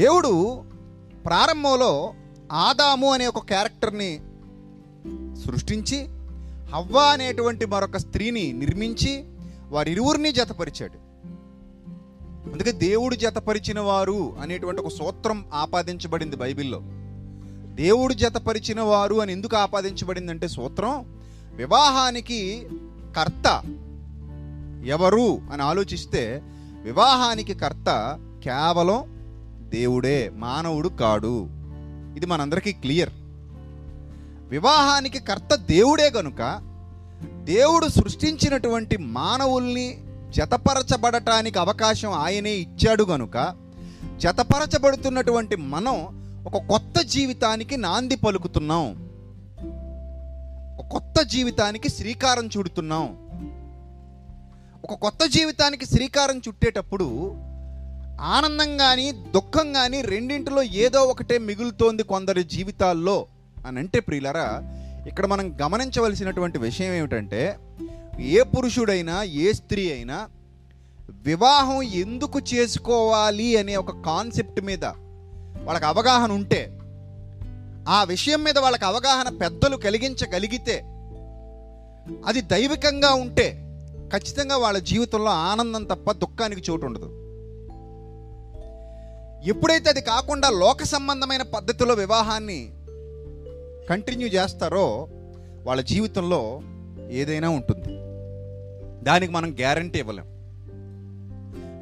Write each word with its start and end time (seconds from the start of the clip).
దేవుడు 0.00 0.62
ప్రారంభంలో 1.24 2.14
ఆదాము 2.52 3.12
అనే 3.12 3.26
ఒక 3.26 3.38
క్యారెక్టర్ని 3.38 4.20
సృష్టించి 5.36 6.04
హవ్వ 6.72 6.98
అనేటువంటి 6.98 7.66
మరొక 7.66 7.96
స్త్రీని 7.96 8.52
నిర్మించి 8.52 9.24
వారిరువురిని 9.68 10.32
జతపరిచాడు. 10.32 10.96
అందుకే 12.52 12.72
దేవుడు 12.72 13.14
జతపరిచిన 13.14 13.80
వారు 13.80 14.36
అనేటువంటి 14.40 14.82
ఒక 14.82 14.88
సూత్రం 14.88 15.44
ఆపాదించబడింది 15.54 16.36
బైబిల్లో. 16.36 16.80
దేవుడు 17.74 18.14
జతపరిచిన 18.14 18.80
వారు 18.80 19.14
అని 19.14 19.32
ఎందుకు 19.32 19.56
ఆపాదించబడిందంటే 19.56 20.48
సూత్రం 20.48 21.18
వివాహానికి 21.54 22.68
కర్త 23.16 23.62
ఎవరు 24.86 25.40
అని 25.52 25.62
ఆలోచిస్తే 25.62 26.42
వివాహానికి 26.82 27.54
కర్త 27.54 28.18
కేవలం 28.44 29.19
దేవుడే 29.70 30.30
మానవుడు 30.34 30.88
కాడు. 30.88 31.48
ఇది 32.16 32.26
మనందరికీ 32.26 32.72
క్లియర్. 32.72 33.10
వివాహానికి 34.48 35.18
కర్త 35.18 35.54
దేవుడే 35.54 36.10
గనుక 36.10 36.60
దేవుడు 37.44 37.88
సృష్టించినటువంటి 37.88 38.96
మానవుల్ని 38.96 40.04
జతపరచబడటానికి 40.30 41.58
అవకాశం 41.58 42.12
ఆయనే 42.12 42.50
ఇచ్చాడు 42.50 43.04
గనుక 43.04 43.56
జతపరచబడుతున్నటువంటి 44.16 45.56
మనం 45.56 46.20
ఒక 46.46 46.66
కొత్త 46.66 47.02
జీవితానికి 47.02 47.76
నాంది 47.76 48.16
పలుకుతున్నాం. 48.16 49.08
ఒక 50.78 50.88
కొత్త 50.88 51.22
జీవితానికి 51.22 51.88
శ్రీకారం 51.88 52.46
చుడుతున్నాం. 52.46 53.16
ఒక 54.84 54.98
కొత్త 54.98 55.26
జీవితానికి 55.26 55.86
శ్రీకారం 55.86 56.38
చుట్టేటప్పుడు 56.38 57.36
ఆనందం 58.20 58.76
కానీ 58.76 59.12
దుఃఖం 59.12 59.72
కానీ 59.72 60.02
రెండింటిలో 60.02 60.62
ఏదో 60.62 61.02
ఒకటే 61.02 61.38
మిగులుతోంది 61.38 62.02
కొందరి 62.02 62.44
జీవితాల్లో 62.44 63.26
అని 63.66 63.78
అంటే 63.78 64.00
ప్రియులరా 64.00 64.62
ఇక్కడ 65.06 65.26
మనం 65.26 65.56
గమనించవలసినటువంటి 65.62 66.58
విషయం 66.58 66.92
ఏమిటంటే 66.92 67.58
ఏ 68.20 68.42
పురుషుడైనా 68.42 69.22
ఏ 69.22 69.52
స్త్రీ 69.52 69.92
అయినా 69.92 70.28
వివాహం 71.24 71.82
ఎందుకు 71.82 72.40
చేసుకోవాలి 72.54 73.56
అనే 73.56 73.76
ఒక 73.76 73.90
కాన్సెప్ట్ 73.90 74.60
మీద 74.60 74.84
వాళ్ళకి 75.64 75.84
అవగాహన 75.84 76.32
ఉంటే 76.32 76.60
ఆ 77.88 78.04
విషయం 78.04 78.44
మీద 78.44 78.58
వాళ్ళకి 78.58 78.84
అవగాహన 78.84 79.28
పెద్దలు 79.28 79.76
కలిగించగలిగితే 79.76 80.76
అది 82.26 82.40
దైవికంగా 82.40 83.14
ఉంటే 83.14 83.48
ఖచ్చితంగా 84.12 84.56
వాళ్ళ 84.56 84.78
జీవితంలో 84.78 85.30
ఆనందం 85.30 85.84
తప్ప 85.84 86.12
దుఃఖానికి 86.12 86.70
చోటు 86.70 86.86
ఉండదు. 86.86 87.29
ఎప్పుడైతే 89.44 89.90
అది 89.90 90.00
కాకుండా 90.00 90.50
లోక 90.50 90.82
సంబంధమైన 90.82 91.42
పద్ధతిలో 91.42 91.94
వివాహాన్ని 91.94 92.70
కంటిన్యూ 93.90 94.28
చేస్తారో 94.28 95.08
వాళ్ళ 95.62 95.82
జీవితంలో 95.82 96.60
ఏదైనా 97.10 97.48
ఉంటుంది. 97.48 97.88
దానికి 99.04 99.32
మనం 99.32 99.50
గ్యారంటీ 99.50 99.98
ఇవ్వలేం. 99.98 100.24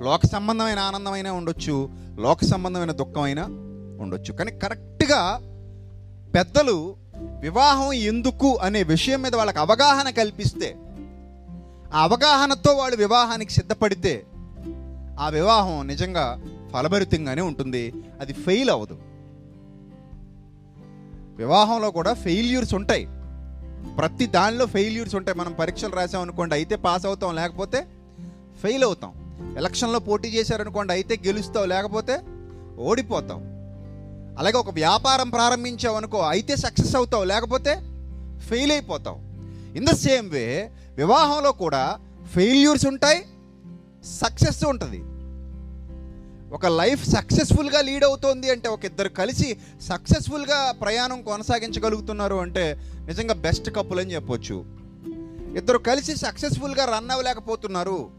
లోక 0.02 0.26
సంబంధమైన 0.26 0.78
ఆనందమైనా 0.78 1.32
ఉండొచ్చు 1.32 1.90
లోక 2.18 2.44
సంబంధమైన 2.44 2.92
దుఃఖమైనా 2.92 3.44
ఉండొచ్చు. 4.00 4.32
కానీ 4.32 4.50
కరెక్ట్గా 4.50 5.38
పెద్దలు 6.34 6.96
వివాహం 7.16 7.92
ఎందుకు 7.92 8.56
అనే 8.56 8.82
విషయం 8.82 9.22
మీద 9.22 9.34
వాళ్ళకి 9.34 9.58
అవగాహన 9.58 10.10
కల్పిస్తే 10.10 10.76
ఆ 11.94 12.02
అవగాహనతో 12.02 12.72
వాళ్ళు 12.72 12.96
వివాహానికి 12.96 13.52
సిద్ధపడితే 13.52 14.24
ఆ 15.20 15.28
వివాహం 15.28 15.86
నిజంగా 15.86 16.42
ఫలభరితంగానే 16.72 17.42
ఉంటుంది. 17.42 17.92
అది 18.20 18.32
ఫెయిల్ 18.32 18.70
అవ్వదు. 18.70 18.98
వివాహంలో 21.36 21.90
కూడా 21.90 22.14
ఫెయిల్యూర్స్ 22.14 22.74
ఉంటాయి. 22.74 23.08
ప్రతి 23.96 24.26
దానిలో 24.26 24.66
ఫెయిల్యూర్స్ 24.66 25.14
ఉంటాయి. 25.14 25.38
మనం 25.38 25.52
పరీక్షలు 25.52 25.96
రాసాం 25.96 26.22
అనుకోండి 26.22 26.54
అయితే 26.54 26.76
పాస్ 26.76 27.06
అవుతాం. 27.06 27.34
లేకపోతే 27.34 27.86
ఫెయిల్ 28.62 28.84
అవుతాం. 28.84 29.12
ఎలక్షన్లో 29.58 29.98
పోటీ 29.98 30.28
చేశారనుకోండి 30.28 30.92
అయితే 30.92 31.20
గెలుస్తావు 31.26 31.66
లేకపోతే 31.66 32.20
ఓడిపోతావు 32.78 33.40
అలాగే 34.38 34.56
ఒక 34.56 34.70
వ్యాపారం 34.70 35.30
ప్రారంభించావు 35.30 35.96
అనుకో 35.96 36.18
అయితే 36.18 36.56
సక్సెస్ 36.56 36.96
అవుతావు 36.96 37.24
లేకపోతే 37.24 37.74
ఫెయిల్ 38.48 38.72
అయిపోతావు 38.72 39.16
ఇన్ 39.76 39.86
ద 39.86 39.94
సేమ్ 39.94 40.30
వే 40.30 40.70
వివాహంలో 40.96 41.52
కూడా 41.52 41.98
ఫెయిల్యూర్స్ 42.34 42.86
ఉంటాయి 42.86 43.24
సక్సెస్ 44.04 44.64
ఉంటుంది. 44.64 45.00
ఒక 46.52 46.66
లైఫ్ 46.66 47.08
సక్సెస్ఫుల్గా 47.08 47.80
లీడ్ 47.80 48.04
అవుతోంది 48.04 48.50
అంటే 48.50 48.68
ఒక 48.68 48.84
ఇద్దరు 48.84 49.08
కలిసి 49.08 49.58
సక్సెస్ఫుల్గా 49.82 50.72
ప్రయాణం 50.72 51.22
కొనసాగించగలుగుతున్నారు 51.22 52.34
అంటే 52.34 52.80
నిజంగా 53.06 53.34
బెస్ట్ 53.34 53.70
కప్పులు 53.70 54.00
అని 54.00 54.14
చెప్పొచ్చు. 54.14 54.64
ఇద్దరు 55.56 55.78
కలిసి 55.78 56.16
సక్సెస్ఫుల్గా 56.16 56.84
రన్ 56.84 57.10
అవ్వలేకపోతున్నారు. 57.10 58.10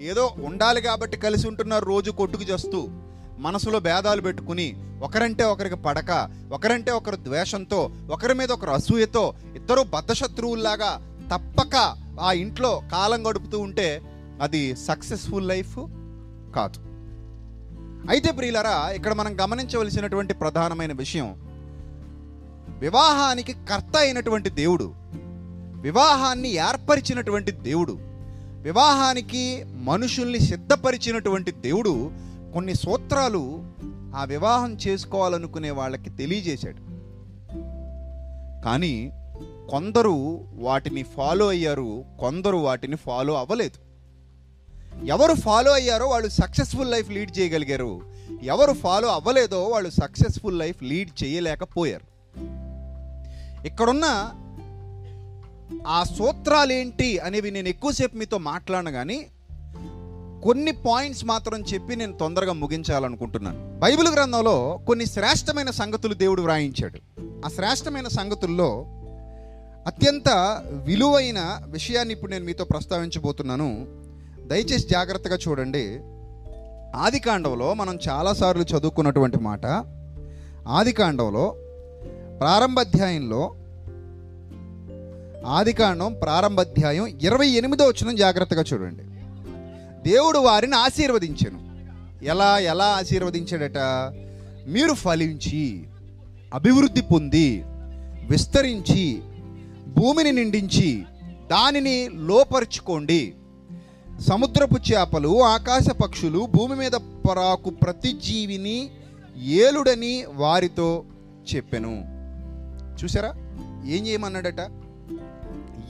ఏదో 0.00 0.34
ఉండాలి 0.38 0.80
కాబట్టి 0.80 1.16
కలిసి 1.16 1.48
ఉంటున్నారు 1.48 1.84
రోజు 1.84 2.10
కొట్టుకు 2.10 2.42
చేస్తూ 2.42 2.88
మనసులో 3.38 3.80
భేదాలు 3.80 4.20
పెట్టుకుని 4.20 4.76
ఒకరంటే 5.02 5.44
ఒకరికి 5.44 5.76
పడక 5.76 6.30
ఒకరంటే 6.52 6.92
ఒకరు 6.92 7.16
ద్వేషంతో 7.16 7.90
ఒకరి 8.10 8.34
మీద 8.34 8.52
ఒకరు 8.52 8.70
అసూయతో 8.70 9.34
ఇద్దరు 9.56 9.82
బద్ధశత్రువుల్లాగా 9.82 11.20
తప్పక 11.34 11.96
ఆ 12.20 12.32
ఇంట్లో 12.32 12.82
కాలం 12.92 13.30
గడుపుతూ 13.30 13.58
ఉంటే 13.58 14.00
అది 14.42 14.76
సక్సెస్ఫుల్ 14.76 15.48
లైఫ్ 15.48 15.78
కాదు. 16.54 16.85
అయితే 18.10 18.32
ప్రియులరా 18.32 18.90
ఇక్కడ 18.90 19.12
మనం 19.12 19.40
గమనించవలసినటువంటి 19.40 20.34
ప్రధానమైన 20.34 20.92
విషయం. 20.92 21.34
వివాహానికి 22.78 23.52
కర్త 23.52 23.96
అయినటువంటి 23.98 24.50
దేవుడు 24.50 24.92
వివాహాన్ని 25.80 26.48
ఏర్పరిచినటువంటి 26.48 27.50
దేవుడు 27.50 27.98
వివాహానికి 28.62 29.64
మనుషుల్ని 29.64 30.40
సిద్ధపరిచినటువంటి 30.40 31.50
దేవుడు 31.50 32.10
కొన్ని 32.54 32.74
సూత్రాలు 32.74 33.64
ఆ 34.16 34.24
వివాహం 34.24 34.76
చేసుకోవాలనుకునే 34.88 35.70
వాళ్ళకి 35.70 36.10
తెలియజేశాడు. 36.10 36.80
కానీ 38.64 39.12
కొందరు 39.70 40.44
వాటిని 40.54 41.02
ఫాలో 41.02 41.48
అయ్యారు 41.48 42.04
కొందరు 42.20 42.56
వాటిని 42.56 42.96
ఫాలో 42.96 43.34
అవ్వలేదు. 43.34 43.85
ఎవరు 45.04 45.34
ఫాలో 45.34 45.72
అయ్యారో 45.72 46.06
వాళ్ళు 46.06 46.28
సక్సెస్ఫుల్ 46.28 46.90
లైఫ్ 46.90 47.10
లీడ్ 47.10 47.38
చేయగలిగారు. 47.38 48.00
ఎవరు 48.42 48.72
ఫాలో 48.72 49.08
అవ్వలేదో 49.08 49.64
వాళ్ళు 49.64 49.90
సక్సెస్ఫుల్ 49.90 50.58
లైఫ్ 50.58 50.82
లీడ్ 50.82 51.24
చేయలేకపోయారు. 51.24 52.16
ఇక్కడున్న 53.66 54.30
ఆ 55.86 56.04
సూత్రాలు 56.04 56.72
ఏంటి 56.72 57.18
అనేవి 57.18 57.50
నేను 57.50 57.68
ఎక్కువసేపు 57.68 58.16
మీతో 58.16 58.38
మాట్లాడను 58.38 58.90
కానీ 58.90 59.26
కొన్ని 60.44 60.72
పాయింట్స్ 60.72 61.24
మాత్రం 61.24 61.62
చెప్పి 61.74 61.96
నేను 61.96 62.12
తొందరగా 62.12 62.52
ముగించాలనుకుంటున్నాను. 62.52 63.78
బైబిల్ 63.78 64.08
గ్రంథంలో 64.08 64.80
కొన్ని 64.86 65.06
శ్రేష్టమైన 65.06 65.70
సంగతులు 65.70 66.14
దేవుడు 66.14 66.42
వ్రాయించాడు. 66.42 67.20
ఆ 67.46 67.48
శ్రేష్టమైన 67.48 68.08
సంగతుల్లో 68.08 68.84
అత్యంత 69.86 70.28
విలువైన 70.72 71.62
విషయాన్ని 71.66 72.14
ఇప్పుడు 72.14 72.30
నేను 72.30 72.44
మీతో 72.44 72.64
ప్రస్తావించబోతున్నాను. 72.64 73.86
దయచేసి 74.46 74.88
జాగ్రత్తగా 74.88 75.38
చూడండి. 75.48 76.00
ఆదికాండంలో 76.96 77.74
మనం 77.74 77.98
చాలాసార్లు 78.08 78.62
చదువుకున్నటువంటి 78.62 79.38
మాట 79.40 79.66
ఆదికాండంలో 80.68 81.48
ప్రారంభ 81.50 82.40
ప్రారంభాధ్యాయంలో 82.40 83.54
ఆదికాండం 85.46 85.98
కాండం 85.98 86.20
ప్రారంభాధ్యాయం 86.20 87.06
ఇరవై 87.06 87.46
ఎనిమిదో 87.46 87.84
వచ్చిన 87.84 88.16
జాగ్రత్తగా 88.16 88.64
చూడండి. 88.72 89.02
దేవుడు 90.10 90.38
వారిని 90.38 90.76
ఆశీర్వదించాను. 90.76 91.66
ఎలా 92.24 92.58
ఎలా 92.58 92.84
ఆశీర్వదించాడట? 92.84 93.78
మీరు 94.68 94.92
ఫలించి 94.92 95.84
అభివృద్ధి 96.54 97.00
పొంది 97.00 97.64
విస్తరించి 98.30 99.20
భూమిని 99.88 100.32
నిండించి 100.32 101.04
దానిని 101.50 102.08
లోపరుచుకోండి. 102.14 103.34
సముద్రపు 104.20 104.76
చేపలు 104.92 105.42
ఆకాశ 105.42 105.90
పక్షులు 105.90 106.48
భూమి 106.54 106.76
మీద 106.76 106.92
పరాకు 107.28 107.70
ప్రతి 107.70 108.12
జీవిని 108.12 108.90
ఏలుడని 109.42 110.24
వారితో 110.34 111.04
చెప్పెను. 111.54 112.04
చూసారా 113.04 113.28
ఏం 113.86 114.06
చేయమన్నాడట? 114.06 114.70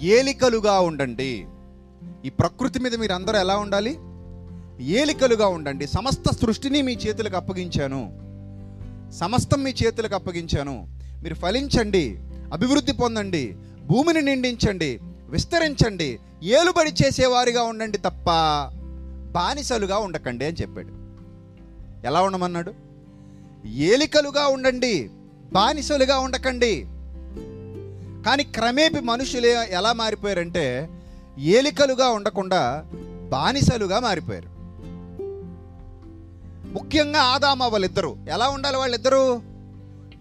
ఏలికలుగా 0.03 0.81
ఉండండి. 0.81 1.47
ఈ 2.25 2.31
ప్రకృతి 2.31 2.79
మీద 2.79 2.95
మీరు 2.95 3.13
అందరూ 3.13 3.39
ఎలా 3.39 3.57
ఉండాలి? 3.57 3.97
ఏలికలుగా 4.93 5.47
ఉండండి. 5.47 5.87
సమస్త 5.87 6.31
సృష్టిని 6.31 6.83
మీ 6.83 6.93
చేతులకు 6.93 7.37
అప్పగించాను. 7.37 8.19
సమస్తం 9.13 9.63
మీ 9.63 9.75
చేతులకు 9.85 10.15
అప్పగించాను. 10.15 10.87
మీరు 11.23 11.35
ఫలించండి 11.35 12.19
అభివృద్ధి 12.53 12.93
పొందండి 12.93 13.57
భూమిని 13.87 14.23
నిండించండి 14.23 15.01
విస్తరించండి 15.29 16.19
ఏలుబడి 16.43 16.95
చేసేవారిగా 17.05 17.63
ఉండండి 17.63 17.99
తప్ప 17.99 18.27
బానిసలుగా 19.33 19.99
ఉండకండి 19.99 20.45
అని 20.45 20.57
చెప్పాడు. 20.61 20.89
ఎలా 22.07 22.23
ఉండమన్నాడు? 22.23 22.75
ఏలికలుగా 23.67 24.47
ఉండండి 24.47 25.11
బానిసలుగా 25.53 26.19
ఉండకండి. 26.19 26.87
కానీ 28.27 28.45
క్రమేపి 28.45 29.01
మనుషులు 29.01 29.47
ఎలా 29.47 29.93
మారిపోయారంటే 29.93 30.89
ఏలికలుగా 31.39 32.09
ఉండకుండా 32.09 32.85
బానిసలుగా 33.29 34.01
మారిపోయారు. 34.01 34.49
ముఖ్యంగా 36.73 37.21
ఆదామ 37.21 37.63
వాళ్ళిద్దరూ. 37.65 38.17
ఎలా 38.29 38.49
ఉండాలి 38.49 38.77
వాళ్ళిద్దరూ? 38.77 39.41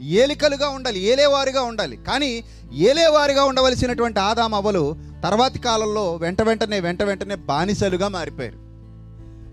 ఏలికలుగా 0.01 0.69
ఉండాలి 0.69 1.00
ఏలేవారుగా 1.00 1.62
ఉండాలి. 1.62 1.97
కానీ 1.97 2.44
ఏలేవారుగా 2.74 3.44
ఉండవలసినటువంటి 3.44 4.19
ఆదామ 4.19 4.56
అవ్వలు 4.56 4.95
తర్వాతి 5.24 5.59
కాలంలో 5.59 6.15
వెంట 6.15 6.42
వెంటనే 6.42 6.80
వెంట 6.80 7.03
వెంటనే 7.03 7.36
బానిసలుగా 7.36 8.07
మారిపోయారు. 8.07 8.65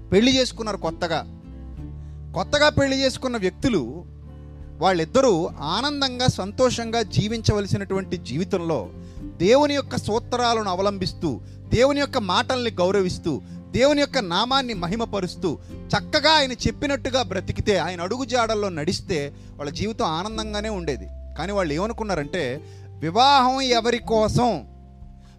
పెళ్ళి 0.09 0.41
చేసుకున్నారు 0.41 0.77
కొత్తగా. 0.77 1.27
కొత్తగా 2.35 2.69
పెళ్ళి 2.69 3.03
చేసుకున్న 3.03 3.37
వ్యక్తులు 3.37 4.05
వాళ్ళిద్దరూ 4.79 5.51
ఆనందంగా 5.61 6.27
సంతోషంగా 6.27 7.03
జీవించవలసినటువంటి 7.03 8.17
జీవితంలో 8.17 8.89
దేవుని 9.23 9.75
యొక్క 9.75 9.97
సూత్రాలను 9.97 10.71
అవలంబిస్తూ 10.71 11.41
దేవుని 11.75 12.01
యొక్క 12.01 12.19
మాటల్ని 12.19 12.71
గౌరవిస్తూ 12.71 13.41
దేవుని 13.73 14.01
యొక్క 14.01 14.19
నామాన్ని 14.19 14.75
మహిమపరుస్తూ 14.75 15.59
చక్కగా 15.75 16.31
ఆయన 16.31 16.53
చెప్పినట్టుగా 16.53 17.23
బ్రతికితే 17.23 17.79
ఆయన 17.79 18.01
అడుగు 18.01 18.25
జాడల్లో 18.25 18.69
నడిస్తే 18.69 19.33
వాళ్ళ 19.57 19.71
జీవితం 19.71 20.05
ఆనందంగానే 20.05 20.69
ఉండేది. 20.69 21.09
కానీ 21.39 21.53
వాళ్ళు 21.53 21.75
ఏమనుకున్నారంటే 21.75 22.61
వివాహం 22.99 23.61
ఎవరి 23.61 23.99
కోసం? 23.99 24.67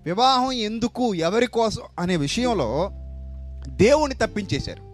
వివాహం 0.06 0.52
ఎందుకు 0.52 1.14
ఎవరి 1.14 1.48
కోసం? 1.48 1.82
అనే 2.00 2.18
విషయంలో 2.18 2.90
దేవుని 3.68 4.16
తప్పించేశారు. 4.16 4.94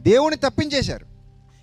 దేవుని 0.00 0.36
తప్పించేశారు. 0.36 1.06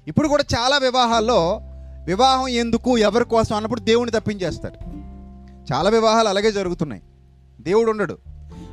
ఇప్పుడు 0.07 0.27
కూడా 0.27 0.43
చాలా 0.59 0.77
వివాహాల్లో 0.77 1.61
వివాహం 2.05 2.47
ఎందుకు 2.47 2.97
ఎవరి 2.97 3.25
కోసం 3.25 3.55
అన్నప్పుడు 3.55 3.79
దేవుని 3.79 4.11
తప్పించేస్తారు. 4.11 4.75
చాలా 5.73 5.89
వివాహాలు 5.89 6.27
అలాగే 6.27 6.51
జరుగుతున్నాయి. 6.51 7.01
దేవుడు 7.61 7.91
ఉండడు. 7.91 8.17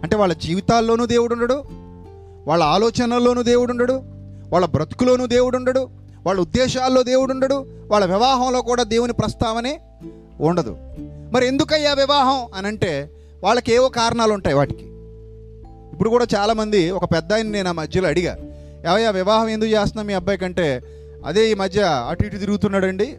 అంటే 0.05 0.17
వాళ్ళ 0.17 0.35
జీవితాల్లోనూ 0.35 1.06
దేవుడు 1.06 1.35
ఉండడు 1.35 1.65
వాళ్ళ 2.47 2.65
ఆలోచనల్లోనూ 2.65 3.43
దేవుడు 3.43 3.73
ఉండడు 3.73 3.93
వాళ్ళ 4.53 4.67
బ్రతుకులోనూ 4.67 5.27
దేవుడు 5.27 5.56
ఉండడు 5.56 5.89
వాళ్ళ 6.27 6.41
ఉద్దేశాల్లో 6.41 7.03
దేవుడు 7.03 7.33
ఉండడు 7.33 7.67
వాళ్ళ 7.87 8.06
వివాహంలో 8.06 8.62
కూడా 8.62 8.83
దేవుని 8.83 9.12
ప్రస్తావనే 9.12 9.81
ఉండదు. 10.41 10.77
మరి 11.33 11.47
ఎందుకయ్యా 11.47 11.93
వివాహం 11.93 12.49
అని 12.55 12.67
అంటే 12.67 13.11
వాళ్ళకి 13.45 13.73
ఏవో 13.73 13.89
కారణాలు 13.89 14.33
ఉంటాయి 14.33 14.56
వాటికి. 14.56 14.85
ఇప్పుడు 15.93 16.09
కూడా 16.09 16.27
చాలామంది 16.37 16.91
ఒక 16.91 17.05
పెద్ద 17.05 17.33
ఆయన 17.33 17.47
నేను 17.47 17.69
ఆ 17.69 17.73
మధ్యలో 17.73 18.09
అడిగా 18.09 18.37
ఏవయ్యా 18.91 19.11
వివాహం 19.11 19.49
ఎందుకు 19.49 19.71
చేస్తున్నాం 19.71 20.07
మీ 20.07 20.12
అబ్బాయి 20.12 20.39
కంటే? 20.39 20.83
అదే 21.27 21.50
ఈ 21.50 21.55
మధ్య 21.55 21.83
అటు 22.09 22.27
ఇటు 22.27 22.37
తిరుగుతున్నాడండి. 22.37 23.17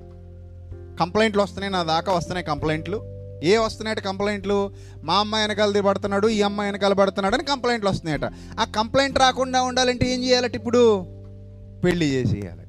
కంప్లైంట్లు 1.00 1.42
వస్తున్నాయి 1.42 1.74
నా 1.74 1.84
దాకా 1.84 2.14
వస్తున్నాయి 2.14 2.46
కంప్లైంట్లు. 2.48 3.15
ఏ 3.44 3.58
వస్తున్నాయట 3.58 4.00
కంప్లైంట్లు? 4.00 4.72
మా 5.04 5.14
అమ్మాయి 5.14 5.48
వెనకాల 5.48 5.82
పడుతున్నాడు 5.82 6.28
ఈ 6.28 6.42
అమ్మాయి 6.42 6.72
వెనకాల 6.72 6.94
పడుతున్నాడు 6.94 7.36
అని 7.36 7.44
కంప్లైంట్లు 7.44 7.90
వస్తున్నాయట. 7.90 8.34
ఆ 8.60 8.64
కంప్లైంట్ 8.64 9.20
రాకుండా 9.20 9.62
ఉండాలంటే 9.62 10.14
ఏం 10.14 10.24
చేయాలట 10.24 10.56
ఇప్పుడు? 10.56 11.02
పెళ్ళి 11.84 12.06
చేసేయాలట. 12.06 12.66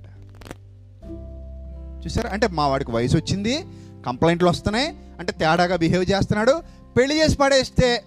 చూసారా? 2.06 2.30
అంటే 2.30 2.46
మా 2.46 2.68
వాడికి 2.68 2.90
వయసు 2.90 3.16
వచ్చింది 3.16 3.64
కంప్లైంట్లు 4.06 4.48
వస్తున్నాయి 4.48 4.94
అంటే 5.18 5.32
తేడాగా 5.32 5.76
బిహేవ్ 5.76 6.04
చేస్తున్నాడు. 6.10 6.62
పెళ్ళి 6.96 7.20
చేసి 7.20 7.36
పడేస్తే 7.36 8.04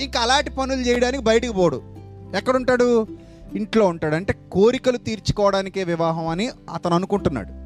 ఇంకా 0.00 0.20
అలాంటి 0.20 0.50
పనులు 0.50 0.80
చేయడానికి 0.80 1.22
బయటికి 1.22 1.52
పోడు. 1.52 1.82
ఎక్కడుంటాడు? 2.36 3.06
ఇంట్లో 3.54 3.86
ఉంటాడు. 3.86 4.14
అంటే 4.14 4.34
కోరికలు 4.52 4.96
తీర్చుకోవడానికే 4.96 5.84
వివాహం 5.84 6.28
అని 6.28 6.50
అతను 6.74 6.94
అనుకుంటున్నాడు. 6.94 7.61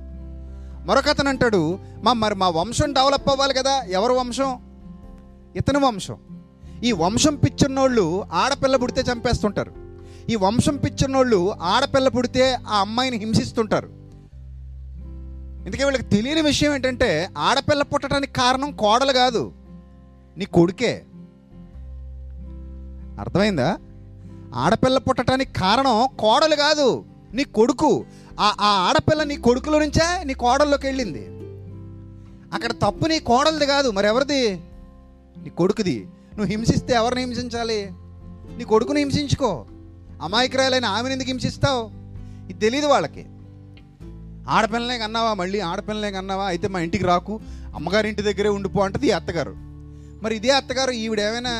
మరొకతను 0.86 1.28
అంటాడు 1.28 1.78
మా 2.02 2.12
మరి 2.12 2.34
మా 2.34 2.48
వంశం 2.48 2.92
డెవలప్ 2.92 3.30
అవ్వాలి 3.30 3.54
కదా 3.54 3.82
ఎవరి 3.82 4.12
వంశం? 4.12 4.58
ఇతని 5.56 5.78
వంశం. 5.78 6.16
ఈ 6.84 6.92
వంశం 6.92 7.34
పిచ్చున్నోళ్ళు 7.34 8.24
ఆడపిల్ల 8.32 8.76
పుడితే 8.76 9.04
చంపేస్తుంటారు. 9.12 9.72
ఈ 10.30 10.34
వంశం 10.34 10.76
పిచ్చున్నోళ్ళు 10.76 11.54
ఆడపిల్ల 11.62 12.08
పుడితే 12.08 12.58
ఆ 12.68 12.78
అమ్మాయిని 12.80 13.16
హింసిస్తుంటారు. 13.16 13.86
ఎందుకే 15.66 15.84
వీళ్ళకి 15.84 16.02
తెలియని 16.02 16.42
విషయం 16.42 16.74
ఏంటంటే 16.74 17.30
ఆడపిల్ల 17.38 17.82
పుట్టడానికి 17.82 18.32
కారణం 18.32 18.72
కోడలు 18.72 19.12
కాదు 19.12 19.52
నీ 20.36 20.44
కొడుకే. 20.44 21.04
అర్థమైందా? 23.20 23.78
ఆడపిల్ల 24.54 24.98
పుట్టడానికి 24.98 25.52
కారణం 25.52 26.08
కోడలు 26.18 26.56
కాదు 26.56 27.04
నీ 27.34 27.44
కొడుకు. 27.44 28.04
ఆ 28.40 28.56
ఆ 28.60 28.66
ఆడపిల్ల 28.66 29.22
నీ 29.22 29.36
కొడుకులో 29.36 29.78
నుంచే 29.78 30.24
నీ 30.24 30.34
కోడల్లోకి 30.34 30.86
వెళ్ళింది. 30.86 31.26
అక్కడ 32.54 32.70
తప్పు 32.72 33.06
నీ 33.06 33.18
కోడలది 33.18 33.66
కాదు 33.66 33.90
మరి 33.90 34.06
ఎవరిది? 34.06 34.60
నీ 35.42 35.50
కొడుకుది. 35.50 36.06
నువ్వు 36.06 36.44
హింసిస్తే 36.44 36.94
ఎవరిని 36.94 37.20
హింసించాలి? 37.20 37.88
నీ 38.58 38.64
కొడుకుని 38.64 39.00
హింసించుకో. 39.00 39.66
అమాయకురాలైన 40.22 40.84
ఆమెను 40.84 41.12
ఎందుకు 41.12 41.28
హింసిస్తావు? 41.28 41.90
ఇది 42.50 42.60
తెలియదు 42.60 42.86
వాళ్ళకి. 42.86 43.26
ఆడపిల్లనే 44.48 44.98
కన్నావా 44.98 45.34
మళ్ళీ? 45.34 45.60
ఆడపిల్లనే 45.60 46.12
కన్నావా? 46.12 46.46
అయితే 46.46 46.68
మా 46.68 46.80
ఇంటికి 46.80 47.04
రాకు. 47.04 47.40
అమ్మగారి 47.74 48.08
ఇంటి 48.08 48.22
దగ్గరే 48.22 48.48
ఉండిపో 48.48 48.80
అంటది 48.80 49.06
ఈ 49.06 49.10
అత్తగారు. 49.10 49.54
మరి 50.24 50.36
ఇదే 50.36 50.50
అత్తగారు 50.50 50.90
ఈవిడ 50.90 51.20
ఏమైనా 51.20 51.50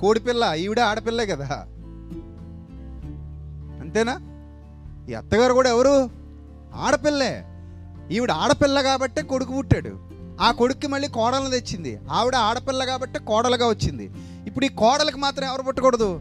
కోడిపిల్ల 0.00 0.54
ఈవిడే 0.56 0.80
ఆడపిల్లే 0.80 1.26
కదా. 1.26 1.66
అంతేనా? 3.80 4.31
ఈ 5.10 5.14
అత్తగారు 5.14 5.52
కూడా 5.52 5.70
ఎవరు? 5.70 6.10
ఆడపిల్లే. 6.74 7.44
ఈవిడ 8.10 8.32
ఆడపిల్ల 8.32 8.80
కాబట్టే 8.80 9.22
కొడుకు 9.22 9.52
పుట్టాడు. 9.52 10.12
ఆ 10.40 10.50
కొడుక్కి 10.50 10.86
మళ్ళీ 10.86 11.08
కోడలను 11.08 11.50
తెచ్చింది. 11.50 12.00
ఆవిడ 12.10 12.36
ఆడపిల్ల 12.36 12.84
కాబట్టి 12.84 13.18
కోడలుగా 13.18 13.68
వచ్చింది. 13.68 14.10
ఇప్పుడు 14.46 14.64
ఈ 14.64 14.68
కోడలకు 14.68 15.16
మాత్రం 15.16 15.48
ఎవరు 15.48 15.62
పుట్టకూడదు? 15.62 16.20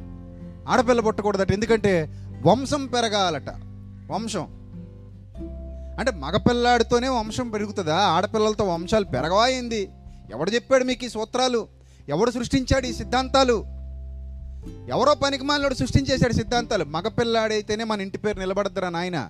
ఆడపిల్ల 0.67 1.01
పుట్టకూడదట. 1.01 1.51
ఎందుకంటే 1.51 2.09
వంశం 2.45 2.87
పెరగాలట. 2.87 3.49
వంశం. 4.11 4.47
అంటే 5.99 6.11
మగపిల్లాడితోనే 6.11 7.07
వంశం 7.07 7.49
పెరుగుతుందా? 7.49 7.95
ఆడపిల్లలతో 7.95 8.63
వంశాలు 8.63 9.05
పెరగవాయింది 9.05 9.89
ఎవడు 10.31 10.51
చెప్పాడు 10.51 10.83
మీకు 10.83 11.05
ఈ 11.05 11.09
సూత్రాలు? 11.09 11.67
ఎవడు 12.09 12.31
సృష్టించాడు 12.31 12.85
ఈ 12.85 12.93
సిద్ధాంతాలు? 12.93 13.80
ఎవరో 14.89 15.13
పనికిమాలినోడు 15.15 15.73
సృష్టించేశాడు 15.73 16.33
సిద్ధాంతాలు. 16.33 16.85
మగపిల్లాడైతేనే 16.85 17.83
మన 17.83 18.01
ఇంటి 18.01 18.17
పేరు 18.17 18.39
నిలబడద్దురా 18.39 18.89
నాయన. 18.89 19.29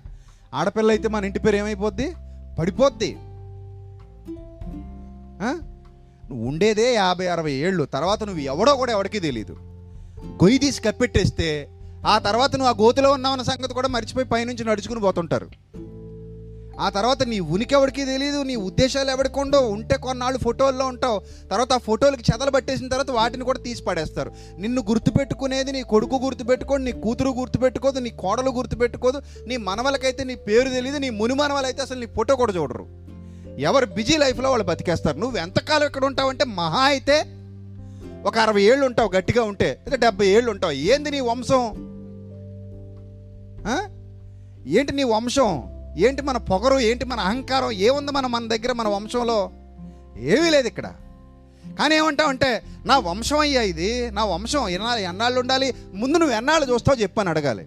ఆడపిల్ల 0.54 0.90
అయితే 0.90 1.08
మన 1.08 1.24
ఇంటి 1.24 1.38
పేరు 1.38 1.56
ఏమైపోద్ది? 1.56 2.14
పడిపోద్ది. 2.58 3.16
నువ్వు 6.30 6.48
ఉండేదే 6.48 6.94
యాభై 6.94 7.26
అరవై 7.26 7.52
ఏళ్ళు. 7.52 7.84
తర్వాత 7.84 8.24
నువ్వు 8.24 8.42
ఎవడో 8.42 8.76
కూడా 8.76 8.92
ఎవడికి 8.92 9.20
తెలియదు 9.20 9.56
గొయ్యి 10.22 10.58
తీసి 10.58 10.82
కప్పెట్టేస్తే 10.82 11.68
ఆ 12.06 12.18
తర్వాత 12.18 12.56
నువ్వు 12.56 12.74
ఆ 12.74 12.76
గోతిలో 12.80 13.12
ఉన్నావన్న 13.12 13.42
సంగతి 13.42 13.74
కూడా 13.74 13.88
మర్చిపోయి 13.88 14.26
పైనుంచి 14.26 14.64
నడుచుకుని 14.64 15.00
పోతుంటారు. 15.00 15.48
ఆ 16.82 16.88
తర్వాత 16.88 17.22
నీ 17.22 17.40
ఉనికి 17.40 17.74
ఎవరికి 17.74 18.04
తెలియదు 18.04 18.42
నీ 18.42 18.56
ఉద్దేశాలు 18.56 19.10
ఎవరికి 19.10 19.40
ఉండవు. 19.40 19.68
ఉంటే 19.68 19.96
కొన్నాళ్ళు 19.96 20.38
ఫోటోల్లో 20.38 20.86
ఉంటావు. 20.86 21.20
తర్వాత 21.50 21.72
ఆ 21.72 21.76
ఫోటోలకి 21.76 22.22
చెదలు 22.32 22.50
పట్టేసిన 22.50 22.88
తర్వాత 22.88 23.10
వాటిని 23.10 23.44
కూడా 23.44 23.58
తీసి 23.58 23.82
పడేస్తారు. 23.84 24.32
నిన్ను 24.58 24.82
గుర్తుపెట్టుకునేది 24.88 25.72
నీ 25.72 25.82
కొడుకు 25.82 26.16
గుర్తుపెట్టుకోదు 26.16 26.82
నీ 26.82 26.92
కూతురు 26.92 27.30
గుర్తుపెట్టుకోదు 27.30 27.98
నీ 27.98 28.10
కోడలు 28.10 28.50
గుర్తుపెట్టుకోదు 28.50 29.22
నీ 29.46 29.56
మనవలకైతే 29.56 30.24
నీ 30.24 30.34
పేరు 30.34 30.68
తెలియదు 30.68 30.98
నీ 30.98 31.10
ముని 31.10 31.34
మనవలైతే 31.34 31.82
అసలు 31.82 32.00
నీ 32.00 32.06
ఫోటో 32.06 32.36
కూడా 32.36 32.52
చూడరు. 32.52 32.86
ఎవరు 33.58 33.86
బిజీ 33.86 34.16
లైఫ్లో 34.16 34.50
వాళ్ళు 34.50 34.66
బతికేస్తారు. 34.66 35.18
నువ్వు 35.18 35.38
ఎంతకాలం 35.38 35.86
ఇక్కడ 35.86 36.04
ఉంటావంటే 36.04 36.44
మహా 36.44 36.80
అయితే 36.80 37.24
ఒక 38.26 38.38
అరవై 38.38 38.62
ఏళ్ళు 38.62 38.86
ఉంటావు 38.86 39.10
గట్టిగా 39.16 39.42
ఉంటే 39.42 39.78
లేదా 39.84 39.96
డెబ్బై 39.96 40.26
ఏళ్ళు 40.26 40.50
ఉంటావు. 40.50 40.72
ఏంది 40.72 41.10
నీ 41.10 41.20
వంశం? 41.20 41.64
ఏంటి 44.66 44.92
నీ 44.92 45.02
వంశం? 45.02 45.71
ఏంటి 45.96 46.22
మన 46.22 46.36
పొగరు 46.36 46.80
ఏంటి 46.80 47.04
మన 47.04 47.20
అహంకారం 47.20 47.72
ఏముంది 47.72 48.12
మన 48.12 48.26
మన 48.26 48.48
దగ్గర 48.48 48.72
మన 48.72 48.88
వంశంలో? 48.88 49.50
ఏమీ 50.18 50.50
లేదు 50.50 50.68
ఇక్కడ. 50.68 50.92
కానీ 51.78 51.94
ఏమంటావంటే 51.94 52.62
నా 52.84 52.98
వంశం 52.98 53.38
అయ్యా 53.38 53.62
ఇది 53.62 54.10
నా 54.10 54.24
వంశం 54.24 54.68
ఎన్నాళ్ళు 54.68 55.04
ఎన్నాళ్ళు 55.04 55.40
ఉండాలి? 55.40 55.74
ముందు 55.94 56.18
నువ్వు 56.18 56.36
ఎన్నాళ్ళు 56.36 56.74
చూస్తావు 56.74 57.02
చెప్పని 57.02 57.28
అడగాలి. 57.28 57.66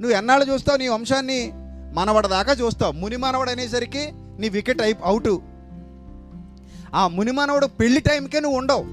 నువ్వు 0.00 0.10
ఎన్నాళ్ళు 0.10 0.52
చూస్తావు 0.52 0.78
నీ 0.78 0.88
వంశాన్ని? 0.88 1.52
మనవడ 1.94 2.26
దాకా 2.26 2.52
చూస్తావు. 2.52 2.92
ముని 2.92 3.16
మనవడు 3.16 3.50
అనేసరికి 3.50 4.12
నీ 4.38 4.48
వికెట్ 4.48 4.82
అయి 4.82 4.96
అవుట్. 5.04 5.38
ఆ 6.94 7.08
ముని 7.08 7.30
మనవడు 7.30 7.66
పెళ్ళి 7.66 8.00
టైంకే 8.00 8.40
నువ్వు 8.40 8.58
ఉండవు. 8.58 8.84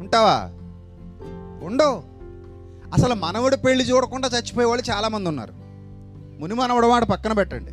ఉంటావా? 0.00 0.50
ఉండవు. 1.66 2.02
అసలు 2.94 3.14
మనవడు 3.14 3.56
పెళ్ళి 3.56 3.84
చూడకుండా 3.84 4.28
చచ్చిపోయే 4.28 4.66
వాళ్ళు 4.66 4.90
చాలామంది 4.90 5.28
ఉన్నారు. 5.28 5.65
ముని 6.40 6.54
మనవడు 6.54 6.86
వాడు 6.86 7.04
పక్కన 7.04 7.32
పెట్టండి. 7.32 7.70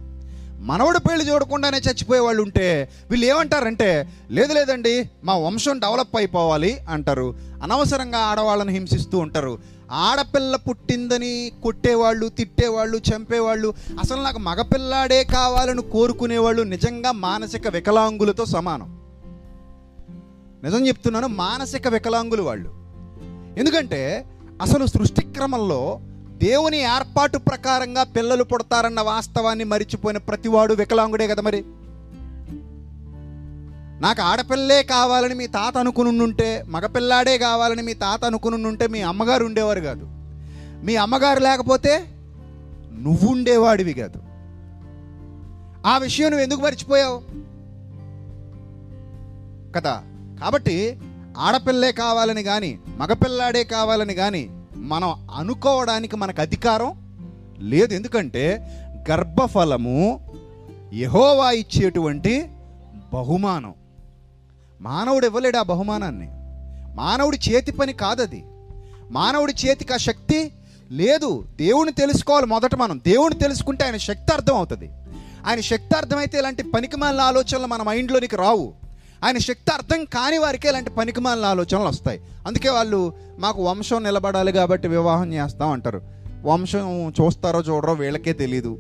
మనవడు 0.64 1.00
పెళ్ళి 1.00 1.32
చూడకుండానే 1.32 1.78
చచ్చిపోయే 1.78 2.20
వాళ్ళు 2.20 2.44
ఉంటే 2.44 2.90
వీళ్ళు 3.10 3.26
ఏమంటారంటే 3.26 4.08
లేదు 4.32 4.54
లేదండి 4.54 5.10
మా 5.24 5.38
వంశం 5.38 5.80
డెవలప్ 5.80 6.18
అయిపోవాలి 6.18 6.80
అంటారు. 6.90 7.36
అనవసరంగా 7.64 8.18
ఆడవాళ్ళని 8.18 8.74
హింసిస్తూ 8.74 9.18
ఉంటారు. 9.18 9.60
ఆడపిల్ల 9.92 10.56
పుట్టిందని 10.56 11.52
కొట్టేవాళ్ళు 11.64 12.30
తిట్టేవాళ్ళు 12.30 12.98
చంపేవాళ్ళు 12.98 13.74
అసలు 14.00 14.22
నాకు 14.22 14.40
మగపిల్లాడే 14.40 15.24
కావాలని 15.24 15.82
కోరుకునేవాళ్ళు 15.82 16.64
నిజంగా 16.64 17.12
మానసిక 17.12 17.68
వికలాంగులతో 17.68 18.46
సమానం. 18.46 19.00
నిజం 20.64 20.88
చెప్తున్నాను 20.88 21.28
మానసిక 21.28 21.88
వికలాంగులు 21.88 22.44
వాళ్ళు. 22.44 22.70
ఎందుకంటే 23.60 24.26
అసలు 24.62 24.86
సృష్టి 24.86 25.22
క్రమంలో 25.22 26.00
దేవుని 26.44 26.78
ఏర్పాటు 26.78 27.38
ప్రకారంగా 27.38 28.04
పిల్లలు 28.04 28.44
పుడతారన్న 28.44 29.02
వాస్తవాన్ని 29.02 29.64
మరిచిపోయిన 29.64 30.18
ప్రతివాడు 30.18 30.74
వికలాంగుడే 30.74 31.28
కదా 31.28 31.42
మరి. 31.42 31.64
నాకు 34.02 34.22
ఆడపిల్లే 34.22 34.84
కావాలని 34.84 35.34
మీ 35.34 35.48
తాత 35.48 35.78
అనుకుని 35.78 36.24
ఉంటే 36.24 36.64
మగపిల్లాడే 36.68 37.38
కావాలని 37.38 37.82
మీ 37.82 37.94
తాత 37.94 38.26
అనుకుని 38.26 38.68
ఉంటే 38.68 38.88
మీ 38.88 39.02
అమ్మగారు 39.02 39.46
ఉండేవారు 39.46 39.80
కాదు. 39.80 40.08
మీ 40.84 40.96
అమ్మగారు 40.96 41.40
లేకపోతే 41.40 42.06
నువ్వు 43.00 43.32
ఉండేవాడివి 43.32 43.94
కాదు. 43.94 44.20
ఆ 45.88 45.98
విషయం 45.98 46.30
నువ్వు 46.30 46.44
ఎందుకు 46.44 46.62
మర్చిపోయావు? 46.62 47.22
కదా? 49.76 50.04
కాబట్టి 50.42 50.98
ఆడపిల్లే 51.38 51.92
కావాలని 51.92 52.44
కానీ 52.44 52.80
మగపిల్లాడే 52.98 53.64
కావాలని 53.64 54.14
కానీ 54.14 54.63
మనం 54.76 55.30
అనుకోవడానికి 55.34 56.16
మనకు 56.16 56.42
అధికారం 56.42 56.94
లేదు. 57.60 57.94
ఎందుకంటే 57.94 58.70
గర్భఫలము 59.12 60.30
యహోవా 60.94 61.52
ఇచ్చేటువంటి 61.52 62.50
బహుమానం. 63.14 63.74
మానవుడు 64.82 65.26
ఇవ్వలేడు 65.26 65.58
ఆ 65.58 65.62
బహుమానాన్ని. 65.62 66.28
మానవుడి 66.96 67.40
చేతి 67.50 67.72
పని 67.72 67.94
కాదది. 67.94 68.46
మానవుడి 69.12 69.54
చేతికి 69.66 69.94
ఆ 69.94 69.98
శక్తి 69.98 70.52
లేదు. 70.92 71.46
దేవుని 71.58 71.92
తెలుసుకోవాలి 71.92 72.46
మొదట 72.46 72.76
మనం. 72.76 73.02
దేవుని 73.08 73.36
తెలుసుకుంటే 73.36 73.86
ఆయన 73.86 73.98
శక్తి 73.98 74.34
అర్థం 74.34 74.56
అవుతుంది. 74.56 74.90
ఆయన 75.46 75.60
శక్తి 75.60 75.98
అర్థమైతే 75.98 76.38
ఇలాంటి 76.38 76.64
పనికిమాలిన 76.64 77.22
ఆలోచనలు 77.22 77.68
మన 77.68 77.84
మైండ్లోనికి 77.84 78.36
రావు. 78.36 78.74
ఆయన 79.24 79.38
శక్తి 79.38 79.72
అర్థం 79.72 80.06
కాని 80.06 80.38
వారికే 80.38 80.70
ఇలాంటి 80.70 80.90
పనికిమాలిన 80.90 81.46
ఆలోచనలు 81.46 81.88
వస్తాయి. 81.88 82.22
అందుకే 82.48 82.70
వాళ్ళు 82.70 83.14
మాకు 83.40 83.64
వంశం 83.64 84.04
నిలబడాలి 84.04 84.52
కాబట్టి 84.52 84.88
వివాహం 84.88 85.34
చేస్తాం 85.34 85.70
అంటారు. 85.70 86.02
వంశం 86.44 87.14
చూస్తారో 87.22 87.62
చూడరో 87.62 87.94
వీళ్ళకే 87.94 88.34
తెలీదు 88.34 88.78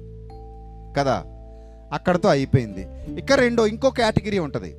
కదా? 0.97 1.23
అక్కడతో 1.93 2.29
అయిపోయింది. 2.29 2.87
ఇక్కడ 3.17 3.39
రెండో 3.39 3.67
ఇంకో 3.67 3.89
కేటగిరీ 3.89 4.39
ఉంటుంది. 4.39 4.75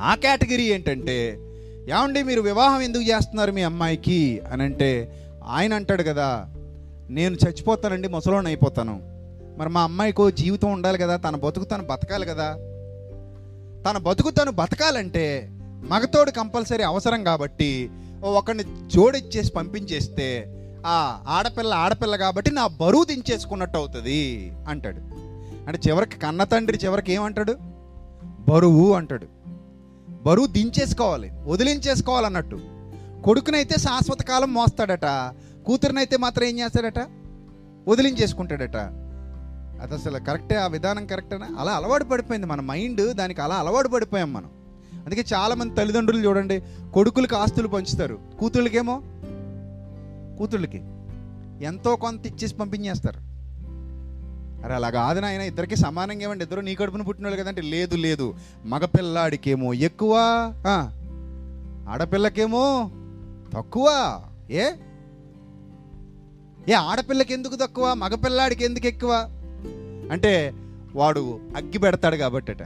ఆ 0.00 0.14
కేటగిరీ 0.14 0.62
ఏంటంటే 0.62 1.32
ఏమండి 1.90 2.22
మీరు 2.22 2.40
వివాహం 2.40 2.80
ఎందుకు 2.80 3.02
చేస్తున్నారు 3.02 3.52
మీ 3.52 3.62
అమ్మాయికి? 3.62 4.40
అని 4.52 4.62
అంటే 4.62 5.12
ఆయన 5.48 5.74
అంటాడు 5.74 6.02
కదా 6.02 6.46
నేను 7.10 7.34
చచ్చిపోతానండి 7.34 8.08
ముసలోని 8.08 8.46
అయిపోతాను. 8.46 9.00
మరి 9.58 9.68
మా 9.68 9.80
అమ్మాయికి 9.80 10.32
జీవితం 10.32 10.72
ఉండాలి 10.72 10.98
కదా 10.98 11.16
తన 11.16 11.36
బతుకు 11.36 11.64
తను 11.64 11.82
బతకాలి 11.82 12.26
కదా. 12.26 12.52
తన 13.90 13.98
బతుకు 13.98 14.30
తను 14.30 14.50
బతకాలంటే 14.50 15.48
మగతోడు 15.88 16.30
కంపల్సరీ 16.30 16.82
అవసరం 16.82 17.24
కాబట్టి 17.24 17.90
ఒకరిని 18.24 18.64
జోడిచ్చేసి 18.88 19.52
పంపించేస్తే 19.52 20.54
ఆ 20.86 21.24
ఆడపిల్ల 21.28 21.74
ఆడపిల్ల 21.74 22.16
కాబట్టి 22.16 22.50
నా 22.50 22.66
బరువు 22.66 23.04
దించేసుకున్నట్టు 23.04 23.78
అవుతుంది 23.78 24.52
అంటాడు. 24.68 24.96
అంటే 25.68 25.80
చివరికి 25.88 26.18
కన్న 26.18 26.44
తండ్రి 26.44 26.78
చివరికి 26.84 27.12
ఏమంటాడు? 27.12 27.54
బరువు 28.24 28.92
అంటాడు. 28.92 29.26
బరువు 30.22 30.46
దించేసుకోవాలి 30.46 31.30
వదిలించేసుకోవాలన్నట్టు. 31.44 32.60
కొడుకునైతే 33.24 33.80
శాశ్వత 33.80 34.22
కాలం 34.22 34.54
మోస్తాడట 34.54 35.04
కూతురునైతే 35.66 36.16
మాత్రం 36.16 36.44
ఏం 36.44 36.58
చేస్తాడట? 36.58 37.06
వదిలించేసుకుంటాడట. 37.88 38.76
అది 39.82 39.94
అసలు 39.94 40.18
కరెక్టే 40.18 40.56
ఆ 40.56 40.66
విధానం 40.66 41.06
కరెక్టేనా? 41.06 41.48
అలా 41.58 41.72
అలవాటు 41.72 42.04
పడిపోయింది 42.04 42.46
మన 42.46 42.60
మైండ్ 42.60 43.14
దానికి 43.14 43.40
అలా 43.40 43.54
అలవాటు 43.54 43.88
పడిపోయాం 43.88 44.32
మనం. 44.32 44.50
అందుకే 45.08 45.24
చాలామంది 45.34 45.74
తల్లిదండ్రులు 45.74 46.22
చూడండి 46.22 46.62
కొడుకులకి 46.92 47.36
ఆస్తులు 47.36 47.68
పంచుతారు. 47.68 48.18
కూతుళ్ళకేమో? 48.38 49.02
కూతుళ్ళకి. 50.38 50.82
ఎంతో 51.64 51.96
కొంత 51.96 52.26
ఇచ్చేసి 52.26 52.54
పంపించేస్తారు. 52.54 53.18
అరే 54.64 54.74
అలా 54.74 54.90
కాదు 54.90 55.20
నాయన 55.20 55.40
ఇద్దరికి 55.40 55.76
సమానంగా 55.76 56.22
ఇవ్వండి. 56.22 56.44
ఇద్దరు 56.44 56.60
నీ 56.60 56.74
కడుపున 56.74 57.02
పుట్టిన 57.02 57.26
వాళ్ళు 57.26 57.42
కదంటే 57.42 57.62
లేదు 57.62 57.96
లేదు. 57.96 58.34
మగపిల్లాడికేమో 58.64 59.74
ఎక్కువ. 59.74 60.16
ఆడపిల్లకేమో 61.88 62.90
తక్కువ. 63.54 64.20
ఏ? 64.50 64.70
ఏ 66.68 66.72
ఆడపిల్లకి 66.72 67.32
ఎందుకు 67.32 67.56
తక్కువ? 67.56 67.94
మగపిల్లాడికి 67.94 68.64
ఎందుకు 68.64 68.86
ఎక్కువ 68.86 69.26
అంటే 70.10 70.52
వాడు 70.94 71.40
అగ్గి 71.56 71.78
పెడతాడు 71.78 72.16
కాబట్టట. 72.16 72.62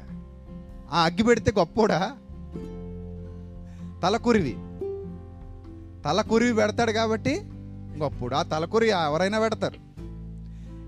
ఆ 0.92 1.02
అగ్గి 1.02 1.22
పెడితే 1.22 1.52
గొప్పోడా? 1.58 2.12
తలకురివి 4.02 4.52
తలకురివి 6.02 6.54
పెడతాడు 6.54 6.92
కాబట్టి 6.92 7.30
ఇంకప్పుడు 7.94 8.34
ఆ 8.34 8.42
తలకురి 8.42 8.88
ఎవరైనా 8.88 9.40
పెడతారు. 9.40 9.74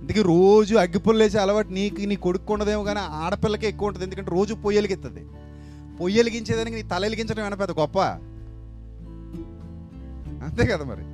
ఇందుకే 0.00 0.22
రోజు 0.22 0.74
అగ్గిపుల్లేసే 0.74 1.38
అలవాటు 1.38 1.68
నీకు 1.68 2.00
నీ 2.00 2.16
కొడుకు 2.16 2.52
ఉండదేమో 2.52 2.84
కానీ 2.84 2.98
ఆడపిల్లకే 3.00 3.68
ఎక్కువ 3.68 3.88
ఉంటుంది. 3.88 4.04
ఎందుకంటే 4.04 4.30
రోజు 4.30 4.54
పొయ్యి 4.54 4.82
వెలిగిస్తుంది 4.82 5.26
పొయ్యి 6.00 6.18
వెలిగించేదానికి 6.18 6.76
నీ 6.76 6.82
తల 6.82 7.02
వెలిగించడం 7.02 7.40
ఏమైనా 7.40 7.56
పెద్ద 7.56 7.80
గొప్ప? 7.80 8.00
అంతే 10.44 10.66
కదా 10.66 10.84
మరి. 10.84 11.04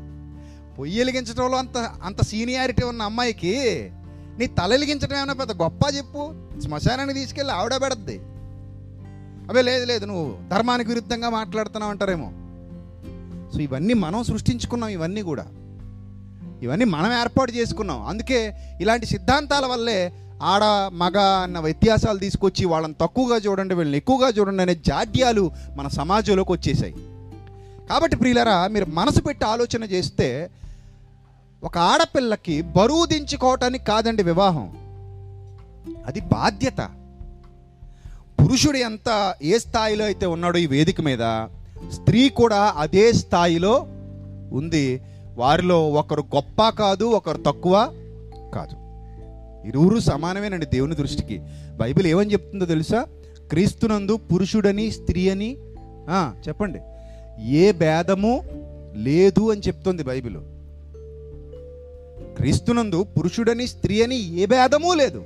పొయ్యి 0.76 0.99
వెలిగించడంలో 0.99 1.59
అంత 1.59 1.76
అంత 1.78 2.23
సీనియారిటీ 2.23 2.85
ఉన్న 2.85 3.02
అమ్మాయికి 3.02 3.90
నీ 4.38 4.47
తల 4.47 4.71
వెలిగించడం 4.71 5.16
ఏమైనా 5.16 5.33
పెద్ద 5.33 5.62
గొప్ప 5.62 5.80
చెప్పు. 5.97 6.35
శ్మశానానికి 6.61 7.19
తీసుకెళ్ళి 7.19 7.54
ఆవిడ 7.54 7.75
పెడద్ది. 7.75 8.21
అవే 9.50 9.62
లేదు 9.62 9.85
లేదు 9.85 10.07
నువ్వు 10.07 10.49
ధర్మానికి 10.49 10.88
విరుద్ధంగా 10.88 11.28
మాట్లాడుతున్నావు 11.28 11.90
అంటారేమో. 11.90 12.30
సో 13.54 13.61
ఇవన్నీ 13.61 13.95
మనం 13.95 14.25
సృష్టించుకున్నాం 14.25 14.90
ఇవన్నీ 14.90 15.23
కూడా. 15.23 15.47
ఇవన్నీ 16.62 16.85
మనం 16.85 17.12
ఏర్పాటు 17.12 17.52
చేసుకున్నాం. 17.52 18.07
అందుకే 18.07 18.52
ఇలాంటి 18.80 19.07
సిద్ధాంతాల 19.07 19.66
వల్లే 19.66 20.12
ఆడ 20.42 20.62
మగ 20.92 21.19
అన్న 21.19 21.59
వ్యత్యాసాలు 21.59 22.19
తీసుకొచ్చి 22.19 22.64
వాళ్ళని 22.64 22.95
తక్కువగా 23.00 23.37
చూడండి 23.37 23.75
వీళ్ళని 23.75 23.97
ఎక్కువగా 23.97 24.28
చూడండి 24.28 24.62
అనే 24.62 24.75
జాడ్యాలు 24.75 25.50
మన 25.76 25.88
సమాజంలోకి 25.88 26.52
వచ్చేసాయి. 26.52 26.95
కాబట్టి 27.88 28.16
ప్రియులరా 28.16 28.66
మీరు 28.66 28.87
మనసు 28.90 29.21
పెట్టి 29.21 29.45
ఆలోచన 29.45 29.85
చేస్తే 29.85 30.50
ఒక 31.64 31.78
ఆడపిల్లకి 31.78 32.62
బరువు 32.62 33.07
దించుకోవటానికి 33.07 33.85
కాదండి 33.85 34.23
వివాహం. 34.23 34.73
అది 36.07 36.21
బాధ్యత. 36.21 36.90
పురుషుడు 38.44 38.76
ఎంత 38.76 39.35
ఏ 39.42 39.59
స్థాయిలో 39.59 40.04
అయితే 40.04 40.26
ఉన్నాడో 40.26 40.59
ఈ 40.59 40.66
వేదిక 40.66 41.00
మీద 41.00 41.18
స్త్రీ 41.90 42.28
కూడా 42.28 42.75
అదే 42.76 43.12
స్థాయిలో 43.12 43.87
ఉంది. 44.52 45.00
వారిలో 45.37 45.90
ఒకరు 45.90 46.25
గొప్ప 46.35 46.68
కాదు 46.68 47.04
ఒకరు 47.04 47.42
తక్కువ 47.47 47.88
కాదు. 48.54 48.76
ఇరువురు 49.68 49.99
సమానమేనండి 49.99 50.66
దేవుని 50.66 50.94
దృష్టికి. 50.94 51.40
బైబిల్ 51.76 52.06
ఏమని 52.06 52.32
చెప్తుందో 52.32 52.66
తెలుసా? 52.66 53.06
క్రీస్తునందు 53.50 54.16
పురుషుడని 54.16 54.90
స్త్రీ 54.90 55.28
అని 55.28 55.56
చెప్పండి. 56.49 56.78
ఏ 57.44 57.73
భేదము 57.73 58.42
లేదు 58.94 59.50
అని 59.50 59.61
చెప్తుంది 59.61 60.02
బైబిల్. 60.02 60.37
క్రీస్తునందు 62.37 63.02
పురుషుడని 63.02 63.66
స్త్రీ 63.66 64.02
అని 64.02 64.38
ఏ 64.38 64.47
భేదము 64.47 64.94
లేదు. 64.94 65.23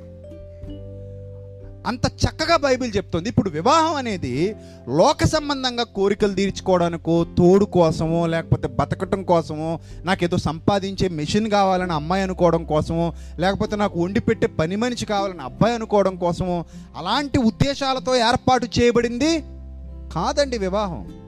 అంత 1.87 2.07
చక్కగా 2.07 2.57
బైబిల్ 2.57 2.93
చెప్తుంది. 2.97 3.29
ఇప్పుడు 3.29 3.51
వివాహం 3.51 3.95
అనేది 3.95 4.57
లోక 4.89 5.25
సంబంధంగా 5.25 5.85
కోరికలు 5.85 6.35
తీర్చుకోవడానికో 6.35 7.27
తోడు 7.39 7.65
కోసమో 7.65 8.27
లేకపోతే 8.27 8.69
బతకటం 8.69 9.23
కోసమో 9.23 9.81
నాకేదో 10.05 10.37
సంపాదించే 10.37 11.09
మెషిన్ 11.09 11.51
కావాలని 11.51 11.93
అమ్మాయి 11.93 12.23
అనుకోవడం 12.23 12.65
కోసమో 12.65 13.13
లేకపోతే 13.39 13.77
నాకు 13.77 14.05
వండి 14.05 14.21
పెట్టే 14.21 14.47
పని 14.47 14.77
మనిషి 14.77 15.07
కావాలని 15.07 15.43
అబ్బాయి 15.43 15.75
అనుకోవడం 15.75 16.17
కోసమో 16.17 16.65
అలాంటి 16.97 17.39
ఉద్దేశాలతో 17.39 18.17
ఏర్పాటు 18.17 18.69
చేయబడింది 18.81 19.41
కాదండి 20.15 20.59
వివాహం. 20.59 21.25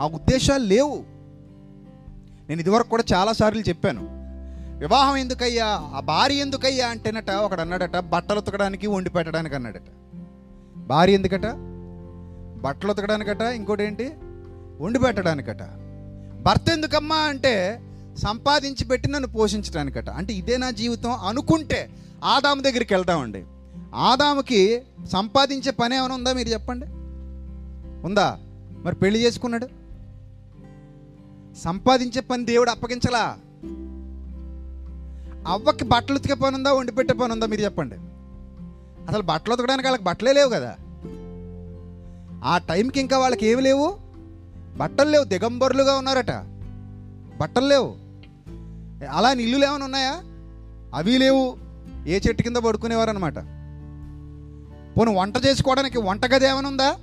ఆ 0.00 0.06
ఉద్దేశాలు 0.06 0.64
లేవు. 0.64 1.04
నేను 2.48 2.60
ఇదివరకు 2.60 2.88
కూడా 2.88 3.04
చాలాసార్లు 3.12 3.60
చెప్పాను. 3.60 4.15
వివాహం 4.76 5.16
ఎందుకయ్యా? 5.16 5.66
ఆ 5.66 6.00
భార్య 6.00 6.34
ఎందుకయ్యా 6.34 6.88
అంటేనట 6.88 7.30
ఒకడు 7.30 7.60
అన్నాడట 7.60 7.96
బట్టలు 7.96 8.38
ఉతకడానికి 8.38 8.86
వండి 8.86 9.10
పెట్టడానికి 9.10 9.54
అన్నాడట. 9.54 9.82
భార్య 10.76 11.12
ఎందుకట? 11.12 11.46
బట్టలు 12.60 12.90
ఉతకడానికట 12.90 13.40
ఇంకోటి 13.40 13.84
ఏంటి 13.84 14.12
వండి 14.80 14.98
పెట్టడానికట. 14.98 15.62
భర్త 16.42 16.70
ఎందుకమ్మా 16.70 17.16
అంటే 17.16 17.80
సంపాదించి 18.18 18.84
పెట్టి 18.84 19.10
నన్ను 19.10 19.28
పోషించడానికట. 19.28 20.10
అంటే 20.10 20.32
ఇదే 20.32 20.56
నా 20.56 20.70
జీవితం 20.70 21.10
అనుకుంటే 21.10 21.90
ఆదాము 22.24 22.60
దగ్గరికి 22.60 22.94
వెళ్దామండి. 22.94 23.44
ఆదాముకి 23.94 24.82
సంపాదించే 25.12 25.70
పని 25.72 25.96
ఏమైనా 25.96 26.14
ఉందా 26.14 26.32
మీరు 26.32 26.48
చెప్పండి? 26.48 26.86
ఉందా? 28.06 28.38
మరి 28.84 28.94
పెళ్ళి 28.94 29.20
చేసుకున్నాడు? 29.20 29.68
సంపాదించే 31.64 32.20
పని 32.20 32.44
దేవుడు 32.44 32.70
అప్పగించలా? 32.70 33.38
అవ్వకి 35.46 35.84
బట్టలు 35.84 36.16
ఉతికే 36.16 36.34
పని 36.34 36.56
ఉందా 36.56 36.72
వండి 36.72 36.92
పెట్టే 36.92 37.14
పని 37.14 37.32
ఉందా 37.32 37.46
మీరు 37.46 37.60
చెప్పండి. 37.60 37.94
అసలు 39.08 39.22
బట్టలు 39.22 39.52
ఉతకడానికి 39.54 39.88
వాళ్ళకి 39.88 40.04
బట్టలే 40.04 40.32
లేవు 40.32 40.48
కదా. 40.48 40.76
ఆ 42.44 42.58
టైంకి 42.58 43.00
ఇంకా 43.00 43.18
వాళ్ళకి 43.18 43.46
ఏమి 43.46 43.62
లేవు? 43.62 43.96
బట్టలు 44.76 45.10
లేవు 45.10 45.24
దిగంబరులుగా 45.24 45.96
ఉన్నారట. 45.96 46.30
బట్టలు 47.40 47.66
లేవు. 47.66 47.94
అలా 49.12 49.32
ఇల్లులు 49.32 49.66
ఏమైనా 49.66 49.84
ఉన్నాయా? 49.84 50.22
అవి 50.94 51.18
లేవు. 51.18 51.56
ఏ 52.06 52.20
చెట్టు 52.28 52.42
కింద 52.42 52.56
పడుకునేవారు 52.56 53.10
అనమాట 53.10 53.36
పోను 54.98 55.14
వంట 55.14 55.34
చేసుకోవడానికి 55.46 55.98
వంటగది 55.98 56.46
ఏమైనా 56.46 56.68
ఉందా? 56.68 56.96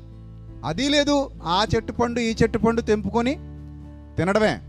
అది 0.66 0.90
లేదు. 0.90 1.30
ఆ 1.44 1.66
చెట్టు 1.76 1.92
పండు 1.92 2.20
ఈ 2.20 2.36
చెట్టు 2.44 2.58
పండు 2.58 2.82
తెంపుకొని 2.82 3.34
తినడమే. 4.18 4.62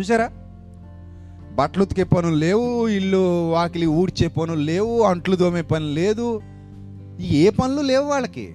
చూసారా 0.00 0.30
బట్టలు 1.52 1.82
ఉతికే 1.82 2.04
పనులు 2.04 2.34
లేవు 2.34 2.88
ఇల్లు 2.88 3.50
వాకిలి 3.50 3.86
ఊడ్చే 3.86 4.28
పనులు 4.28 4.60
లేవు 4.60 5.02
అంట్లు 5.02 5.36
దోమే 5.36 5.62
పని 5.62 5.84
లేదు. 5.84 6.42
ఏ 7.20 7.50
పనులు 7.50 7.80
లేవు 7.80 8.06
వాళ్ళకి. 8.06 8.54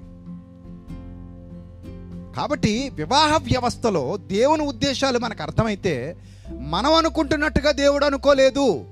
కాబట్టి 2.35 2.91
వివాహ 2.93 3.37
వ్యవస్థలో 3.37 4.17
దేవుని 4.17 4.63
ఉద్దేశాలు 4.63 5.19
మనకు 5.19 5.43
అర్థమైతే 5.43 6.17
మనం 6.59 6.93
అనుకుంటున్నట్టుగా 6.93 7.71
దేవుడు 7.71 8.05
అనుకోలేదు. 8.05 8.85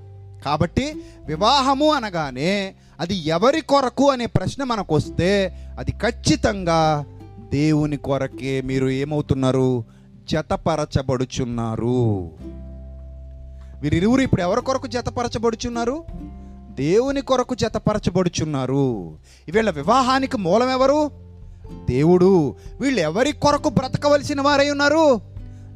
కాబట్టి 0.45 0.95
వివాహము 1.25 1.93
అనగానే 1.93 2.75
అది 2.99 3.15
ఎవరి 3.15 3.61
కొరకు 3.61 4.09
అనే 4.09 4.25
ప్రశ్న 4.25 4.63
మనకు 4.63 4.95
వస్తే 4.95 5.59
అది 5.79 5.91
ఖచ్చితంగా 5.91 7.05
దేవుని 7.51 7.97
కొరకే 7.97 8.61
మీరు 8.61 8.89
ఏమవుతున్నారు? 8.89 9.83
జతపరచబడుచున్నారు. 10.31 12.31
వీరిరువురు 13.83 14.21
ఇప్పుడు 14.21 14.41
ఎవరి 14.41 14.61
కొరకు 14.61 14.87
జతపరచబడుచున్నారు? 14.87 16.03
దేవుని 16.71 17.21
కొరకు 17.21 17.55
జతపరచబడుచున్నారు. 17.55 19.17
వీళ్ళ 19.51 19.69
వివాహానికి 19.69 20.37
మూలం 20.37 20.69
ఎవరు? 20.69 21.11
దేవుడు. 21.89 22.55
వీళ్ళు 22.81 22.99
ఎవరి 22.99 23.31
కొరకు 23.31 23.69
బ్రతకవలసిన 23.69 24.41
వారై 24.41 24.69
ఉన్నారు? 24.69 25.21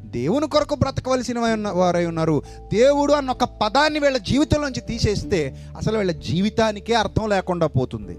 దేవుని 0.04 0.48
కొరకు 0.48 0.74
బ్రతకవలసిన 0.74 1.38
వారై 1.68 2.06
ఉన్నారు. 2.06 2.42
దేవుడు 2.72 3.12
అన్న 3.12 3.30
ఒక 3.30 3.44
పదాన్ని 3.44 3.98
వీళ్ళ 3.98 4.16
జీవితంలోంచి 4.16 4.80
తీసేస్తే 4.80 5.66
అసలు 5.76 5.98
వీళ్ళ 5.98 6.12
జీవితానికే 6.12 6.94
అర్థం 6.94 7.28
లేకుండా 7.28 7.66
పోతుంది. 7.66 8.18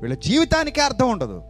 వీళ్ళ 0.00 0.14
జీవితానికే 0.14 0.80
అర్థం 0.80 1.10
ఉండదు. 1.10 1.42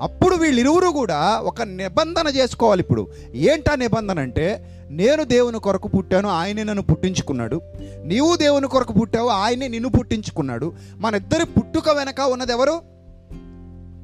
అప్పుడు 0.00 0.36
వీళ్ళిరువురు 0.36 0.88
కూడా 0.88 1.40
ఒక 1.40 1.62
నిబంధన 1.62 2.28
చేసుకోవాలి 2.28 2.80
ఇప్పుడు. 2.80 3.08
ఏంటా 3.34 3.74
నిబంధన 3.74 4.18
అంటే 4.18 4.76
నేను 4.90 5.24
దేవుని 5.24 5.58
కొరకు 5.58 5.88
పుట్టాను 5.88 6.28
ఆయనే 6.28 6.64
నన్ను 6.64 6.82
పుట్టించుకున్నాడు. 6.82 7.60
నీవు 8.04 8.36
దేవుని 8.36 8.68
కొరకు 8.68 8.92
పుట్టావు 8.92 9.28
ఆయనే 9.28 9.68
నిన్ను 9.68 9.88
పుట్టించుకున్నాడు. 9.88 10.72
మన 10.96 11.14
ఇద్దరి 11.14 11.44
పుట్టుక 11.44 11.90
వెనక 11.90 12.20
ఉన్నది 12.20 12.52
ఎవరు? 12.52 12.80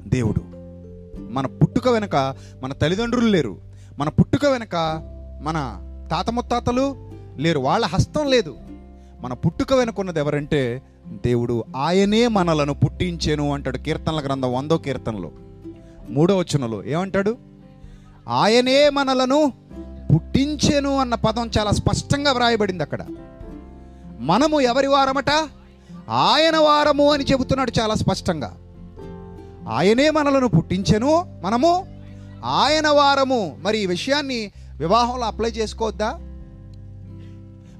దేవుడు. 0.09 0.41
మన 1.31 1.45
పుట్టుక 1.45 1.87
వెనక 1.87 2.35
మన 2.63 2.73
తల్లిదండ్రులు 2.73 3.27
లేరు. 3.27 3.57
మన 3.99 4.09
పుట్టుక 4.09 4.45
వెనక 4.45 4.75
మన 5.43 5.55
తాత 6.11 6.29
ముత్తాతలు 6.29 6.95
లేరు. 7.37 7.59
వాళ్ళ 7.59 7.85
హస్తం 7.85 8.29
లేదు. 8.29 8.55
మన 9.21 9.33
పుట్టుక 9.33 9.73
వెనక 9.73 9.99
ఉన్నది 9.99 10.19
ఎవరంటే 10.19 10.81
దేవుడు 11.07 11.63
ఆయనే 11.75 12.27
మనలను 12.27 12.73
పుట్టించేను 12.73 13.53
అంటాడు 13.53 13.77
కీర్తనల 13.77 14.21
గ్రంథం 14.25 14.53
వందో 14.53 14.77
కీర్తనలో. 14.77 15.31
మూడో 16.09 16.37
వచనంలో 16.37 16.83
ఏమంటాడు? 16.83 17.37
ఆయనే 18.27 18.89
మనలను 18.89 19.53
పుట్టించెను 20.13 20.97
అన్న 20.97 21.15
పదం 21.15 21.51
చాలా 21.59 21.71
స్పష్టంగా 21.71 22.31
వ్రాయబడింది 22.31 22.83
అక్కడ. 22.83 23.05
మనము 24.19 24.61
ఎవరి 24.61 24.87
వారమట? 24.87 25.29
ఆయన 26.09 26.57
వారము 26.57 27.13
అని 27.13 27.23
చెబుతున్నాడు 27.23 27.71
చాలా 27.81 27.95
స్పష్టంగా. 27.95 28.57
ఆయనే 29.69 30.09
మనలను 30.09 30.47
పుట్టించెను 30.47 31.41
మనము 31.43 31.87
ఆయన 32.45 32.87
వారము. 32.87 33.57
మరి 33.61 33.77
ఈ 33.77 33.85
విషయాన్ని 33.85 34.51
వివాహంలో 34.77 35.25
అప్లై 35.25 35.49
చేసుకోవద్దా? 35.49 36.26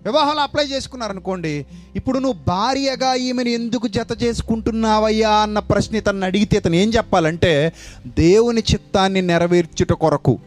వివాహాలు 0.07 0.39
అప్లై 0.39 0.65
చేసుకున్నారనుకోండి 0.65 1.65
ఇప్పుడు 1.95 2.19
నువ్వు 2.19 2.39
భార్యగా 2.47 3.13
ఈమెను 3.13 3.49
ఎందుకు 3.49 3.87
జత 3.87 4.23
చేసుకుంటున్నావయ్యా 4.23 5.29
అన్న 5.29 5.59
ప్రశ్న 5.59 5.95
ఇతను 5.95 6.25
అడిగితే 6.25 6.57
ఇతను 6.57 6.75
ఏం 6.75 6.89
చెప్పాలంటే 6.89 7.73
దేవుని 8.07 8.63
చిత్తాన్ని 8.73 9.21
నెరవేర్చుట 9.21 9.93
కొరకు 9.93 10.39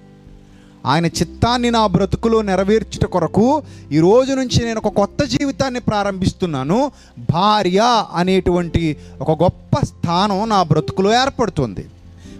ఆయన 0.86 1.06
చిత్తాన్ని 1.06 1.70
నా 1.70 1.86
బ్రతుకులో 1.86 2.42
నెరవేర్చుట 2.42 3.04
కొరకు 3.04 3.62
ఈ 3.92 3.98
రోజు 3.98 4.32
నుంచి 4.32 4.64
నేను 4.64 4.80
ఒక 4.84 4.92
కొత్త 4.96 5.24
జీవితాన్ని 5.24 5.80
ప్రారంభిస్తున్నాను. 5.80 6.92
భార్య 7.32 7.80
అనేటువంటి 8.14 8.96
ఒక 9.20 9.42
గొప్ప 9.42 9.76
స్థానం 9.84 10.48
నా 10.48 10.62
బ్రతుకులో 10.62 11.12
ఏర్పడుతుంది. 11.22 11.84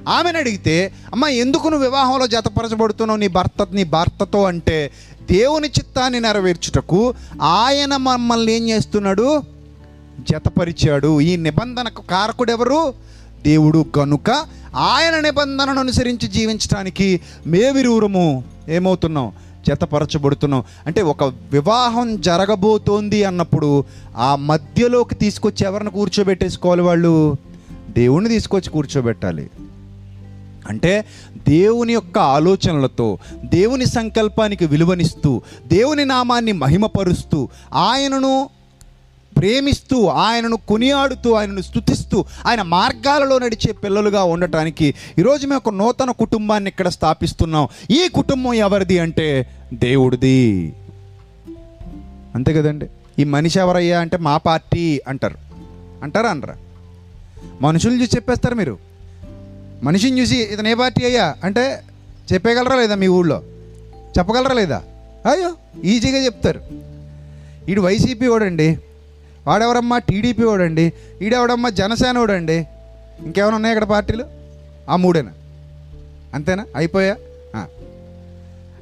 ఆమెను 0.09 0.39
అడిగితే 0.39 0.77
అమ్మ 1.13 1.25
ఎందుకు 1.43 1.69
నువ్వు 1.69 1.87
వివాహంలో 1.89 2.27
జతపరచబడుతున్నావు? 2.27 3.21
నీ 3.21 3.29
భర్త 3.29 3.67
నీ 3.73 3.85
భర్తతో 3.85 4.43
అంటే 4.45 4.91
దేవుని 5.31 5.69
చిత్తాన్ని 5.69 6.21
నెరవేర్చుటకు 6.21 7.15
ఆయన 7.43 7.97
మమ్మల్ని 7.97 8.53
ఏం 8.53 8.69
చేస్తున్నాడు? 8.69 9.43
జతపరిచాడు. 10.31 11.21
ఈ 11.21 11.37
నిబంధనకు 11.37 12.03
కారకుడు 12.03 12.51
ఎవరు 12.51 12.95
దేవుడు 13.45 13.87
కనుక 13.97 14.31
ఆయన 14.77 15.21
నిబంధనను 15.21 15.81
అనుసరించి 15.81 16.29
జీవించడానికి 16.29 17.21
మేవిరూరము 17.47 18.45
ఏమవుతున్నాం? 18.69 19.33
జతపరచబడుతున్నాం. 19.69 20.65
అంటే 20.87 21.03
ఒక 21.03 21.25
వివాహం 21.25 22.21
జరగబోతోంది 22.21 23.25
అన్నప్పుడు 23.25 23.85
ఆ 24.17 24.37
మధ్యలోకి 24.37 25.15
తీసుకొచ్చి 25.15 25.67
ఎవరిని 25.67 25.91
కూర్చోబెట్టేసుకోవాలి 25.91 26.83
వాళ్ళు? 26.83 27.37
దేవుణ్ణి 27.91 28.31
తీసుకొచ్చి 28.31 28.71
కూర్చోబెట్టాలి. 28.71 29.51
అంటే 30.69 31.05
దేవుని 31.49 31.93
యొక్క 31.93 32.19
ఆలోచనలతో 32.19 33.19
దేవుని 33.45 33.87
సంకల్పానికి 33.87 34.67
విలువనిస్తూ 34.67 35.43
దేవుని 35.67 36.05
నామాన్ని 36.05 36.53
మహిమపరుస్తూ 36.53 37.49
ఆయనను 37.73 38.51
ప్రేమిస్తూ 39.37 40.07
ఆయనను 40.07 40.57
కొనియాడుతూ 40.57 41.33
ఆయనను 41.33 41.61
స్తుతిస్తూ 41.61 42.25
ఆయన 42.47 42.63
మార్గాలలో 42.63 43.39
నడిచే 43.39 43.73
పిల్లలుగా 43.73 44.23
ఉండటానికి 44.23 44.95
ఈరోజు 45.19 45.47
మేము 45.47 45.63
ఒక 45.67 45.75
నూతన 45.75 46.11
కుటుంబాన్ని 46.11 46.71
ఇక్కడ 46.71 46.89
స్థాపిస్తున్నాం. 46.89 47.69
ఈ 47.91 48.09
కుటుంబం 48.09 48.55
ఎవరిది 48.55 48.99
అంటే 48.99 49.47
దేవుడిది. 49.75 50.73
అంతే 52.35 52.53
కదండి? 52.53 52.87
ఈ 53.19 53.25
మనిషి 53.25 53.59
ఎవరయ్యా 53.59 54.01
అంటే 54.01 54.17
మా 54.17 54.37
పార్టీ 54.37 55.01
అంటారు. 55.09 55.39
అంటారా 56.03 56.31
అనరా? 56.31 56.57
మనుషులు 57.61 58.03
చూసి 58.03 58.17
చెప్పేస్తారు 58.17 58.55
మీరు. 58.55 58.90
మనిషిని 59.83 60.21
చూసి 60.21 60.37
ఇతను 60.37 60.69
ఏ 60.69 60.75
పార్టీ 60.75 61.05
అయ్యా? 61.05 61.37
అంటే 61.45 61.83
చెప్పగలరా 62.33 62.77
లేదా 62.77 62.95
మీ 62.95 63.07
ఊళ్ళో? 63.07 63.43
చెప్పగలరా 64.19 64.55
లేదా? 64.55 64.83
అయ్యో 65.31 65.55
ఈజీగా 65.85 66.19
చెప్తారు. 66.19 66.61
ఈడు 67.69 67.81
వైసీపీ 67.81 68.27
వాడండి 68.27 68.79
వాడెవరమ్మా 69.47 69.99
టీడీపీ 69.99 70.45
వాడండి 70.45 70.93
ఈడెవడమ్మా 71.23 71.69
జనసేన 71.69 72.19
వాడండి 72.19 72.69
ఇంకేమైనా 73.25 73.57
ఉన్నాయి 73.57 73.75
ఇక్కడ 73.75 73.89
పార్టీలు? 73.89 74.25
ఆ 74.89 74.97
మూడేనా? 74.97 75.33
అంతేనా? 76.35 76.67
అయిపోయా? 76.77 77.17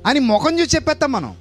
అని 0.07 0.21
ముఖం 0.21 0.61
చూసి 0.61 0.77
చెప్పేస్తాం 0.77 1.13
మనం. 1.13 1.35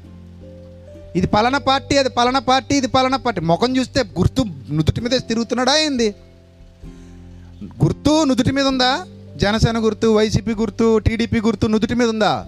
ఇది 1.15 1.27
పలానా 1.27 1.57
పార్టీ 1.57 1.97
అది 1.97 2.09
పలానా 2.09 2.39
పార్టీ 2.39 2.75
ఇది 2.75 2.87
పలానా 2.87 3.17
పార్టీ. 3.17 3.41
ముఖం 3.41 3.77
చూస్తే 3.77 4.03
గుర్తు 4.03 4.45
నుదుటి 4.71 5.01
మీద 5.01 5.11
తిరుగుతున్నాడా 5.11 5.77
ఏంది? 5.77 6.15
గుర్తు 7.63 8.23
నుదుటి 8.23 8.51
మీద 8.51 8.67
ఉందా? 8.67 9.05
జనసేన 9.38 9.78
గుర్తు 9.78 10.08
వైసీపీ 10.08 10.56
గుర్తు 10.56 10.97
టీడీపీ 10.97 11.41
గుర్తు 11.41 11.67
నుదుటి 11.67 11.95
మీద 11.95 12.10
ఉందా? 12.10 12.45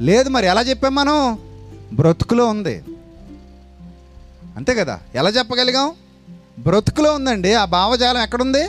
లేదు 0.00 0.28
మరి 0.28 0.46
ఎలా 0.46 0.62
చెప్పాం 0.62 0.94
మనం? 0.94 1.38
బ్రతుకులో 1.92 2.46
ఉంది. 2.46 2.84
అంతే 4.56 4.74
కదా? 4.74 5.00
ఎలా 5.14 5.30
చెప్పగలిగాం? 5.30 5.92
బ్రతుకులో 6.58 7.14
ఉందండి. 7.14 7.54
ఆ 7.54 7.64
భావజాలం 7.64 8.22
ఎక్కడుంది? 8.22 8.68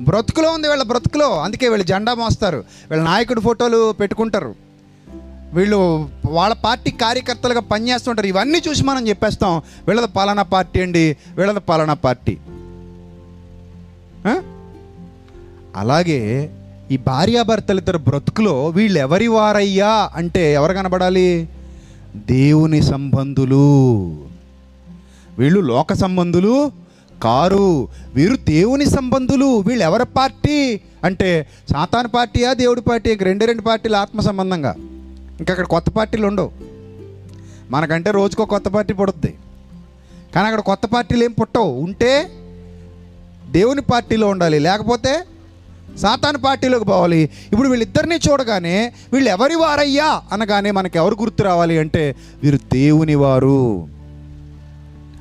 బ్రతుకులో 0.00 0.50
ఉంది 0.50 0.68
వీళ్ళ 0.68 0.82
బ్రతుకులో. 0.82 1.40
అందుకే 1.40 1.68
వీళ్ళు 1.68 1.86
జెండా 1.86 2.14
మోస్తారు. 2.14 2.64
వీళ్ళ 2.90 3.04
నాయకుడి 3.04 3.40
ఫోటోలు 3.40 3.92
పెట్టుకుంటారు. 3.92 4.54
వీళ్ళు 5.52 6.08
వాళ్ళ 6.26 6.54
పార్టీ 6.54 6.90
కార్యకర్తలుగా 6.90 7.60
పనిచేస్తుంటారు. 7.60 8.26
ఇవన్నీ 8.26 8.62
చూసి 8.68 8.82
మనం 8.82 9.08
చెప్పేస్తాం. 9.08 9.62
వీళ్ళది 9.88 10.06
పాలనా 10.06 10.42
పార్టీ 10.42 10.80
అండి. 10.80 11.16
వీళ్ళది 11.36 11.60
పాలనా 11.60 11.94
పార్టీ. 11.94 12.38
అలాగే 15.76 16.50
ఈ 16.90 16.96
భార్యాభర్తలు 16.96 17.78
ఇద్దరు 17.78 17.98
బ్రతుకులో 17.98 18.66
వీళ్ళు 18.66 18.98
ఎవరి 18.98 19.26
వారయ్యా 19.26 20.10
అంటే 20.14 20.52
ఎవరు 20.52 20.72
కనబడాలి? 20.72 21.48
దేవుని 22.16 22.82
సంబంధులు. 22.82 24.08
వీళ్ళు 25.38 25.60
లోక 25.60 25.92
సంబంధులు 25.92 26.72
కారు. 27.22 27.88
వీరు 28.14 28.36
దేవుని 28.36 28.86
సంబంధులు. 28.86 29.58
వీళ్ళు 29.60 29.84
ఎవరి 29.84 30.04
పార్టీ? 30.04 30.80
అంటే 31.04 31.46
సాతాను 31.72 32.08
పార్టీయా 32.08 32.52
దేవుడి 32.52 32.80
పార్టీ 32.80 33.14
రెండు 33.14 33.44
రెండు 33.44 33.62
పార్టీలు 33.62 33.96
ఆత్మ 33.96 34.20
సంబంధంగా. 34.20 34.74
ఇంకా 35.40 35.50
అక్కడ 35.50 35.66
కొత్త 35.66 35.90
పార్టీలు 35.90 36.26
ఉండవు. 36.26 36.50
మనకంటే 37.70 38.10
రోజుకో 38.10 38.44
కొత్త 38.44 38.68
పార్టీ 38.68 38.94
పుడుద్ది. 38.94 39.34
కానీ 40.34 40.46
అక్కడ 40.46 40.60
కొత్త 40.60 40.86
పార్టీలు 40.86 41.24
ఏం 41.24 41.32
పుట్టవు. 41.32 41.80
ఉంటే 41.80 42.30
దేవుని 43.50 43.80
పార్టీలో 43.80 44.28
ఉండాలి. 44.28 44.58
లేకపోతే 44.58 45.24
సాతాన్ 45.96 46.44
పార్టీలోకి 46.44 46.84
పోవాలి. 46.84 47.30
ఇప్పుడు 47.52 47.68
వీళ్ళిద్దరిని 47.68 48.18
చూడగానే 48.30 48.92
వీళ్ళు 49.12 49.30
ఎవరి 49.30 49.54
వారయ్యా 49.54 50.22
అనగానే 50.32 50.70
మనకి 50.70 50.98
ఎవరు 50.98 51.16
గుర్తు 51.20 51.42
రావాలి 51.42 51.78
అంటే 51.78 52.16
వీరు 52.42 52.56
దేవుని 52.56 53.14
వారు. 53.14 53.88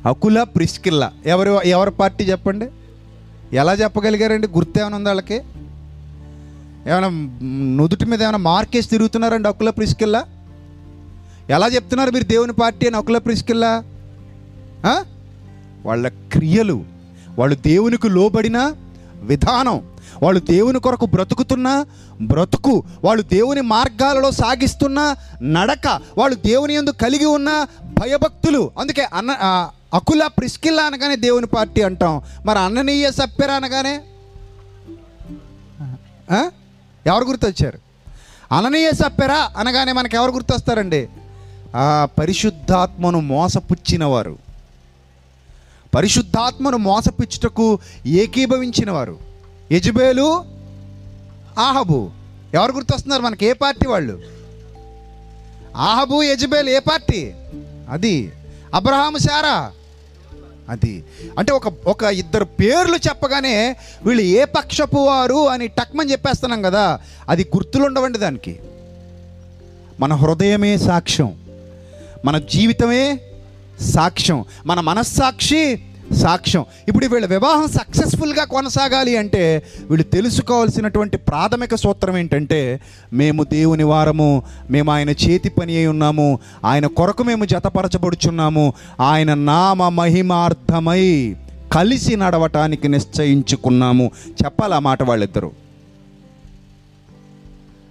అకుల 0.05 0.43
ప్రిస్కిల్ల. 0.43 1.11
ఎవరి 1.25 1.69
ఎవరి 1.69 1.91
పార్టీ 1.91 2.23
చెప్పండి? 2.23 2.67
ఎలా 3.53 3.73
చెప్పగలిగారండి? 3.73 4.47
గుర్తు 4.47 4.79
ఏమైనా 4.79 4.97
ఉంది 4.97 5.09
వాళ్ళకి? 5.09 5.35
ఏమైనా 6.87 7.09
నుదుటి 7.75 8.05
మీద 8.05 8.23
ఏమైనా 8.23 8.37
మార్కేసి 8.37 8.89
తిరుగుతున్నారండి 8.89 9.49
అకుల 9.49 9.69
ప్రిస్కిల్ల? 9.69 10.25
ఎలా 11.49 11.67
చెప్తున్నారు 11.67 12.11
మీరు 12.11 12.23
దేవుని 12.23 12.53
పార్టీ 12.53 12.87
అని 12.87 12.97
అకుల 12.97 13.17
ప్రిస్కిల్ల? 13.17 13.83
వాళ్ళ 15.85 16.07
క్రియలు 16.07 16.83
వాళ్ళు 17.39 17.55
దేవునికి 17.55 18.09
లోబడినా 18.09 18.73
విధానం. 19.21 19.91
వాళ్ళు 20.23 20.39
దేవుని 20.39 20.79
కొరకు 20.79 21.05
బ్రతుకుతున్న 21.05 21.85
బ్రతుకు. 22.21 22.83
వాళ్ళు 23.03 23.23
దేవుని 23.23 23.61
మార్గాలలో 23.61 24.31
సాగిస్తున్న 24.31 25.15
నడక. 25.43 26.01
వాళ్ళు 26.17 26.35
దేవుని 26.35 26.73
యందు 26.73 26.89
కలిగి 26.89 27.25
ఉన్న 27.25 27.67
భయభక్తులు. 27.83 28.71
అందుకే 28.79 29.07
అన్న 29.13 29.69
అకుల 29.93 30.27
ప్రిస్కిల్లా 30.27 30.83
అనగానే 30.83 31.15
దేవుని 31.15 31.47
పార్టీ 31.47 31.81
అంటాం. 31.81 32.21
మరి 32.45 32.59
అన్ననీయ 32.59 33.11
సప్పెర 33.11 33.51
అనగానే? 33.51 34.01
ఎవరు 37.07 37.23
గుర్తొచ్చారు? 37.23 37.79
అననీయ 38.51 38.91
సప్పెరా 38.91 39.49
అనగానే 39.57 39.91
మనకు 39.91 40.15
ఎవరు 40.15 40.31
గుర్తొస్తారండి? 40.31 41.07
ఆ 41.75 42.07
పరిశుద్ధాత్మను 42.19 43.19
మోసపుచ్చినవారు. 43.19 44.46
పరిశుద్ధాత్మను 45.97 46.77
మోసపుచ్చుటకు 46.77 47.79
ఏకీభవించిన 48.05 48.91
వారు 48.91 49.17
యజబేలు 49.71 50.45
ఆహబు. 51.59 52.09
ఎవరు 52.53 52.71
గుర్తొస్తున్నారు 52.71 53.21
మనకి? 53.21 53.45
ఏ 53.45 53.53
పార్టీ 53.53 53.87
వాళ్ళు? 53.87 54.21
ఆహబు 55.75 56.23
యజబేలు 56.23 56.69
ఏ 56.69 56.79
పార్టీ? 56.79 57.31
అది. 57.89 58.31
Abraham 58.73 59.17
Sarah? 59.17 59.71
అది. 60.69 61.03
అంటే 61.39 61.51
ఒక 61.51 61.87
ఒక 61.87 62.03
ఇద్దరు 62.03 62.45
పేర్లు 62.45 62.95
చెప్పగానే 62.95 63.75
వీళ్ళు 64.05 64.23
ఏ 64.23 64.43
పక్షపు 64.43 64.97
వారు 64.97 65.49
అని 65.49 65.67
టక్మని 65.67 66.11
చెప్పేస్తున్నాం 66.11 66.61
కదా 66.61 66.99
అది 67.29 67.43
గుర్తులుండవండి 67.55 68.17
దానికి. 68.17 68.59
మన 69.99 70.13
హృదయమే 70.13 70.77
సాక్ష్యం. 70.77 71.39
మన 72.25 72.37
జీవితమే 72.37 73.19
సాక్ష్యం. 73.81 74.45
మన 74.65 74.79
మనస్సాక్షి 74.79 75.83
సాక్ష్యం. 76.15 76.65
ఇప్పుడు 76.87 77.05
వీళ్ళ 77.05 77.25
వివాహం 77.25 77.67
సక్సెస్ఫుల్గా 77.67 78.43
కొనసాగాలి 78.43 79.17
అంటే 79.17 79.63
వీళ్ళు 79.89 80.03
తెలుసుకోవాల్సినటువంటి 80.03 81.17
ప్రాథమిక 81.17 81.75
సూత్రం 81.75 82.17
ఏంటంటే 82.17 82.79
మేము 83.13 83.43
దేవుని 83.43 83.83
వారము 83.83 84.43
మేము 84.69 84.91
ఆయన 84.91 85.09
చేతి 85.09 85.49
పని 85.49 85.75
అయి 85.75 85.87
ఉన్నాము 85.87 86.39
ఆయన 86.65 86.85
కొరకు 86.85 87.23
మేము 87.23 87.45
జతపరచబడుచున్నాము 87.45 88.73
ఆయన 88.99 89.33
నామ 89.33 89.89
మహిమార్థమై 89.89 91.35
కలిసి 91.71 92.15
నడవటానికి 92.15 92.87
నిశ్చయించుకున్నాము. 92.87 94.11
చెప్పాలి 94.45 94.73
ఆ 94.73 94.79
మాట 94.79 95.03
వాళ్ళిద్దరూ. 95.03 95.51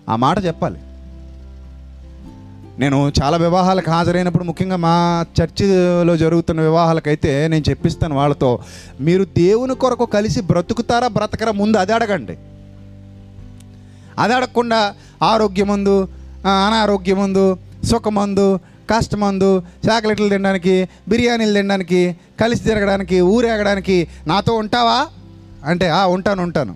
ఆ 0.08 0.16
మాట 0.16 0.44
చెప్పాలి. 0.44 0.78
నేను 2.78 3.12
చాలా 3.22 3.36
వివాహాలకు 3.36 3.90
హాజరైనప్పుడు 3.90 4.44
ముఖ్యంగా 4.44 4.76
మా 4.76 4.94
చర్చిలో 5.42 6.16
జరుగుతున్న 6.16 6.60
వివాహాలకైతే 6.60 7.48
నేను 7.48 7.64
చెప్పిస్తాను 7.70 8.14
వాళ్ళతో 8.14 8.58
మీరు 9.00 9.24
దేవుని 9.24 9.74
కొరకు 9.74 10.06
కలిసి 10.06 10.40
బ్రతుకుతారా 10.40 11.08
బ్రతకరా 11.08 11.52
ముందు 11.52 11.78
అది 11.78 11.92
అడగండి. 11.92 12.36
అది 14.18 14.34
అడగకుండా 14.34 14.94
ఆరోగ్యమందు 15.22 16.08
ఆ, 16.46 16.50
అనారోగ్యమందు 16.50 17.58
సుఖమందు 17.84 18.60
కష్టమందు 18.90 19.62
చాక్లెట్లు 19.90 20.28
తినడానికి 20.28 20.88
బిర్యానీలు 21.08 21.52
తినడానికి 21.52 22.16
కలిసి 22.40 22.62
తిరగడానికి 22.62 23.20
ఊరేగడానికి 23.20 24.08
నాతో 24.26 24.54
ఉంటావా? 24.54 25.06
అంటే 25.64 25.88
"ఆ, 25.88 26.06
ఉంటాను 26.06 26.42
ఉంటాను. 26.42 26.74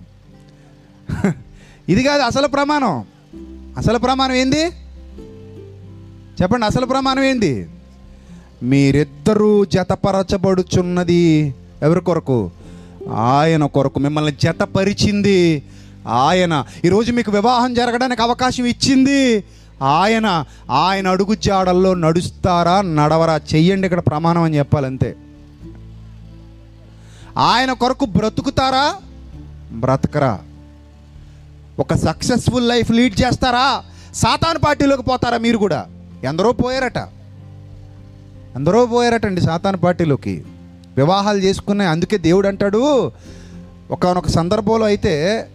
ఇది 1.88 2.02
కాదు 2.02 2.22
అసలు 2.22 2.46
ప్రమాణం. 2.48 3.04
అసలు 3.76 3.98
ప్రమాణం 3.98 4.34
ఏంది? 4.34 4.70
చెప్పండి 6.42 6.66
అసలు 6.66 6.86
ప్రమాణం 6.86 7.22
ఏంది 7.22 7.68
మీరిద్దరూ 8.62 9.64
జతపరచబడుచున్నది 9.64 11.54
ఎవరి 11.82 12.00
కొరకు? 12.00 12.50
ఆయన 13.14 13.66
కొరకు 13.66 13.98
మిమ్మల్ని 13.98 14.32
జతపరిచింది 14.42 15.62
ఆయన. 16.08 16.64
ఈరోజు 16.84 17.12
మీకు 17.12 17.30
వివాహం 17.30 17.74
జరగడానికి 17.74 18.22
అవకాశం 18.22 18.64
ఇచ్చింది 18.64 19.44
ఆయన. 19.82 20.44
ఆయన 20.70 21.08
అడుగు 21.08 21.34
జాడల్లో 21.34 21.94
నడుస్తారా 21.94 22.80
నడవరా? 22.80 23.36
చెయ్యండి 23.36 23.86
ఇక్కడ 23.86 24.00
ప్రమాణం 24.00 24.42
అని 24.42 24.58
చెప్పాలంతే. 24.58 25.16
ఆయన 27.36 27.72
కొరకు 27.72 28.04
బ్రతుకుతారా? 28.04 28.94
బ్రతకరా. 29.72 30.38
ఒక 31.78 31.94
సక్సెస్ఫుల్ 31.94 32.68
లైఫ్ 32.68 32.90
లీడ్ 32.90 33.20
చేస్తారా? 33.20 33.84
సాతాను 34.14 34.58
పార్టీలోకి 34.58 35.02
పోతారా 35.02 35.38
మీరు 35.38 35.58
కూడా? 35.58 35.86
ఎందరో 36.24 36.52
పోయారట. 36.52 36.98
ఎందరో 38.56 38.86
పోయారటండి 38.86 39.40
సాతాన్ 39.40 39.76
పార్టీలోకి. 39.84 40.44
వివాహాలు 40.96 41.38
చేసుకునే 41.38 41.84
అందుకే 41.84 42.18
దేవుడు 42.18 42.48
అంటాడు. 42.48 43.12
ఒకనొక 43.90 44.28
సందర్భంలో 44.28 44.86
అయితే 44.86 45.46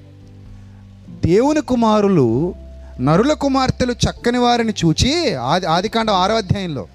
దేవుని 1.25 1.61
కుమారులు 1.61 2.55
నరుల 2.99 3.33
కుమార్తెలు 3.33 3.91
చక్కని 3.91 4.37
వారిని 4.37 4.73
చూచి 4.85 5.35
ఆది 5.35 5.65
ఆదికాండం 5.65 6.13
ఆరో 6.13 6.35
అధ్యాయంలో 6.35 6.87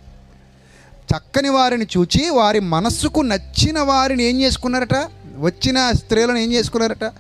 చక్కని 1.17 1.49
వారిని 1.49 1.87
చూచి 1.97 2.31
వారి 2.31 2.61
మనస్సుకు 2.61 3.21
నచ్చిన 3.21 3.81
వారిని 3.81 4.25
ఏం 4.25 4.41
చేసుకున్నారట? 4.41 4.95
వచ్చిన 5.39 5.93
స్త్రీలను 5.93 6.39
ఏం 6.39 6.53
చేసుకున్నారట? 6.53 7.13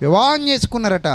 వివాహం 0.00 0.48
చేసుకున్నారట. 0.48 1.06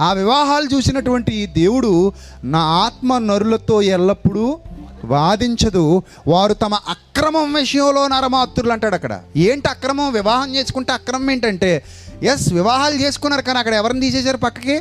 ఆ 0.00 0.12
వివాహాలు 0.12 0.76
చూసినటువంటి 0.76 1.46
దేవుడు 1.46 2.12
నా 2.44 2.58
ఆత్మ 2.58 3.18
నరులతో 3.18 3.82
ఎల్లప్పుడూ 3.82 4.58
వాదించదు. 5.04 6.02
వారు 6.28 6.54
తమ 6.54 6.74
అక్రమం 6.74 7.52
విషయంలో 7.52 8.08
నరమాత్రులు 8.08 8.72
అంటాడు 8.72 8.94
అక్కడ. 8.94 9.20
ఏంటి 9.36 9.68
అక్రమం? 9.68 10.12
వివాహం 10.12 10.54
చేసుకుంటే 10.54 10.92
అక్రమం 10.92 11.30
ఏంటంటే 11.30 11.82
ఎస్ 12.22 12.52
వివాహాలు 12.52 12.94
చేసుకున్నారు 12.94 13.42
కానీ 13.42 13.58
అక్కడ 13.58 13.74
ఎవరిని 13.74 14.00
తీసేశారు 14.00 14.36
పక్కకి? 14.36 14.80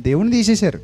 దేవుని 0.00 0.30
తీసేశారు. 0.30 0.80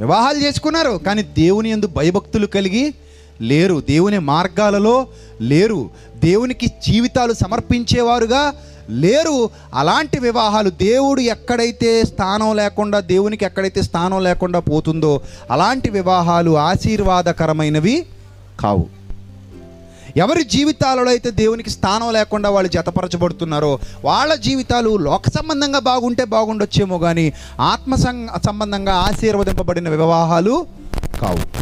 వివాహాలు 0.00 0.38
చేసుకున్నారు 0.38 1.00
కానీ 1.06 1.22
దేవుని 1.22 1.70
యందు 1.70 1.86
భయభక్తులు 1.86 2.46
కలిగి 2.46 2.94
లేరు. 3.40 3.82
దేవుని 3.88 4.18
మార్గాలలో 4.18 5.06
లేరు. 5.40 5.90
దేవునికి 6.14 6.66
జీవితాలు 6.66 7.32
సమర్పించేవారుగా 7.32 8.52
లేరు. 8.90 9.50
అలాంటి 9.74 10.18
వివాహాలు 10.18 10.70
దేవుడు 10.70 11.20
ఎక్కడైతే 11.20 12.04
స్థానం 12.04 12.56
లేకుండా 12.56 13.00
దేవునికి 13.00 13.44
ఎక్కడైతే 13.44 13.82
స్థానం 13.82 14.22
లేకుండా 14.22 14.58
పోతుందో 14.60 15.20
అలాంటి 15.50 15.90
వివాహాలు 15.90 16.58
ఆశీర్వాదకరమైనవి 16.58 18.06
కావు. 18.60 19.00
ఎవరి 20.16 20.44
జీవితాలలో 20.44 21.10
అయితే 21.10 21.30
దేవునికి 21.30 21.70
స్థానం 21.70 22.12
లేకుండా 22.12 22.50
వాళ్ళు 22.50 22.70
జతపరచబడుతున్నారో 22.70 23.78
వాళ్ళ 24.04 24.34
జీవితాలు 24.34 24.96
లోక 24.96 25.28
సంబంధంగా 25.28 25.78
బాగుంటే 25.78 26.24
బాగుండొచ్చేమో 26.24 26.98
కానీ 26.98 27.32
ఆత్మ 27.60 27.94
సం- 27.94 28.28
సంబంధంగా 28.46 28.94
ఆశీర్వదింపబడిన 28.94 29.88
వివాహాలు 29.88 30.66
కావు. 31.20 31.59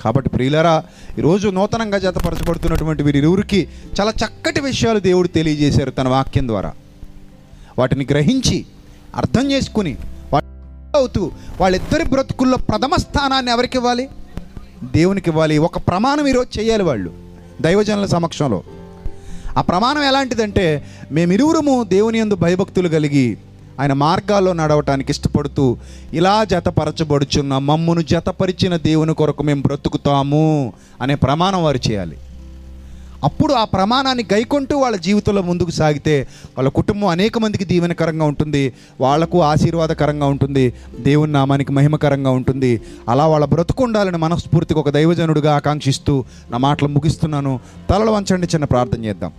కాబట్టి 0.00 0.30
ప్రియులరా 0.30 0.84
ఈరోజు 1.18 1.48
నూతనంగా 1.48 1.98
జతపరచబడుతున్నటువంటి 1.98 3.02
వీరిరువురికి 3.02 3.68
చాలా 4.00 4.10
చక్కటి 4.10 4.60
విషయాలు 4.60 4.98
దేవుడు 4.98 5.28
తెలియజేశారు 5.28 5.90
తన 5.90 6.08
వాక్యం 6.08 6.48
ద్వారా. 6.48 6.72
వాటిని 7.78 8.06
గ్రహించి 8.10 8.64
అర్థం 9.16 9.50
చేసుకుని 9.50 9.96
అవుతూ 10.96 11.30
వాళ్ళిద్దరి 11.60 12.04
బ్రతుకుల్లో 12.04 12.56
ప్రథమ 12.56 12.94
స్థానాన్ని 12.96 13.52
ఎవరికి 13.52 13.76
ఇవ్వాలి? 13.76 14.08
దేవునికి 14.84 15.30
ఇవ్వాలి. 15.30 15.58
ఒక 15.58 15.78
ప్రమాణం 15.78 16.26
ఈరోజు 16.26 16.60
చేయాలి 16.60 16.82
వాళ్ళు 16.82 17.12
దైవజనుల 17.60 18.06
సమక్షంలో. 18.06 18.62
ఆ 19.58 19.60
ప్రమాణం 19.60 20.02
ఎలాంటిదంటే 20.02 20.84
మేమిరువురము 21.12 21.84
దేవుని 21.84 22.18
యందు 22.18 22.34
భయభక్తులు 22.34 22.88
కలిగి 22.88 23.38
ఆయన 23.80 23.92
మార్గాల్లో 23.92 24.52
నడవటానికి 24.52 25.12
ఇష్టపడుతూ 25.12 25.76
ఇలా 26.12 26.44
జతపరచబడుచున్న 26.44 27.58
మమ్మును 27.58 28.00
జతపరిచిన 28.00 28.76
దేవుని 28.76 29.14
కొరకు 29.14 29.42
మేము 29.42 29.62
బ్రతుకుతాము 29.62 30.72
అనే 31.02 31.14
ప్రమాణం 31.14 31.64
వారు 31.64 31.90
చేయాలి. 31.90 32.16
అప్పుడు 33.24 33.52
ఆ 33.54 33.64
ప్రమాణాన్ని 33.64 34.24
గైకొంటూ 34.32 34.78
వాళ్ళ 34.78 34.96
జీవితంలో 34.96 35.42
ముందుకు 35.42 35.70
సాగితే 35.70 36.26
వాళ్ళ 36.58 36.68
కుటుంబం 36.68 37.08
అనేక 37.08 37.38
మందికి 37.38 37.64
దీవెనకరంగా 37.64 38.24
ఉంటుంది 38.24 38.72
వాళ్ళకు 39.00 39.42
ఆశీర్వాదకరంగా 39.42 40.26
ఉంటుంది 40.26 40.74
దేవుని 41.00 41.32
నామానికి 41.32 41.72
మహిమకరంగా 41.72 42.30
ఉంటుంది. 42.30 42.80
అలా 43.08 43.26
వాళ్ళ 43.26 43.46
బ్రతుకు 43.46 43.84
ఉండాలని 43.84 44.18
మనస్ఫూర్తిగా 44.18 44.80
ఒక 44.80 44.90
దైవజనుడిగా 44.90 45.56
ఆకాంక్షిస్తూ 45.56 46.24
నా 46.50 46.58
మాటలు 46.58 46.88
ముగిస్తున్నాను. 46.88 47.60
తలలు 47.90 48.10
వంచండి 48.10 48.46
చిన్న 48.46 48.64
ప్రార్థన 48.64 49.04
చేద్దాం. 49.04 49.32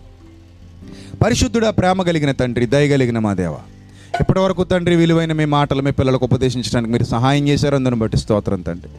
పరిశుద్ధుడా 1.22 1.70
ప్రేమ 1.70 2.02
కలిగిన 2.02 2.32
తండ్రి 2.32 2.66
దయగలిగిన 2.66 3.20
మా 3.20 3.34
దేవ 3.34 3.56
ఇప్పటివరకు 4.20 4.64
తండ్రి 4.64 4.96
విలువైన 4.96 5.34
మీ 5.34 5.46
మాటలు 5.46 5.82
మీ 5.82 5.92
పిల్లలకు 5.92 6.26
ఉపదేశించడానికి 6.26 6.92
మీరు 6.92 7.04
సహాయం 7.04 7.48
చేశారు. 7.48 7.76
అందుని 7.76 7.96
బట్టి 7.96 8.18
స్తోత్రం 8.18 8.62
తండ్రి. 8.62 8.90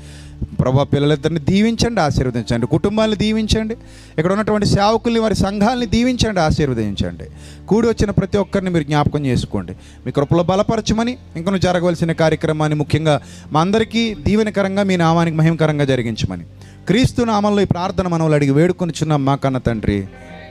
ప్రభా 0.56 0.84
పిల్లలిద్దరిని 0.84 1.40
దీవించండి 1.40 2.00
ఆశీర్వదించండి. 2.00 2.66
కుటుంబాన్ని 2.66 3.16
దీవించండి. 3.16 3.74
ఇక్కడ 4.18 4.32
ఉన్నటువంటి 4.32 4.66
సేవకుల్ని 4.66 5.20
వారి 5.20 5.34
సంఘాలని 5.34 5.86
దీవించండి 5.86 6.40
ఆశీర్వదించండి. 6.40 7.24
కూడి 7.66 7.88
వచ్చిన 7.88 8.10
ప్రతి 8.10 8.38
ఒక్కరిని 8.38 8.70
మీరు 8.70 8.84
జ్ఞాపకం 8.84 9.26
చేసుకోండి. 9.26 9.72
మీ 10.06 10.12
కృపలో 10.12 10.42
బలపరచమని 10.42 11.18
ఇంకొన 11.36 11.56
జరగవలసిన 11.56 12.12
కార్యక్రమాన్ని 12.12 12.78
ముఖ్యంగా 12.78 13.20
మా 13.52 13.60
అందరికీ 13.60 14.14
దీవెనకరంగా 14.14 14.82
మీ 14.82 14.96
నామానికి 14.96 15.36
మహిమకరంగా 15.36 15.84
జరిగించమని. 15.84 16.44
క్రీస్తు 16.86 17.22
నామంలో 17.22 17.62
ఈ 17.62 17.64
ప్రార్థన 17.64 18.08
మనవులు 18.08 18.34
అడిగి 18.34 18.50
వేడుకొనిచున్నాం 18.50 19.24
మా 19.24 19.34
కన్న 19.34 19.58
తండ్రి. 19.58 20.06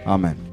ఆమెన్. 0.08 0.51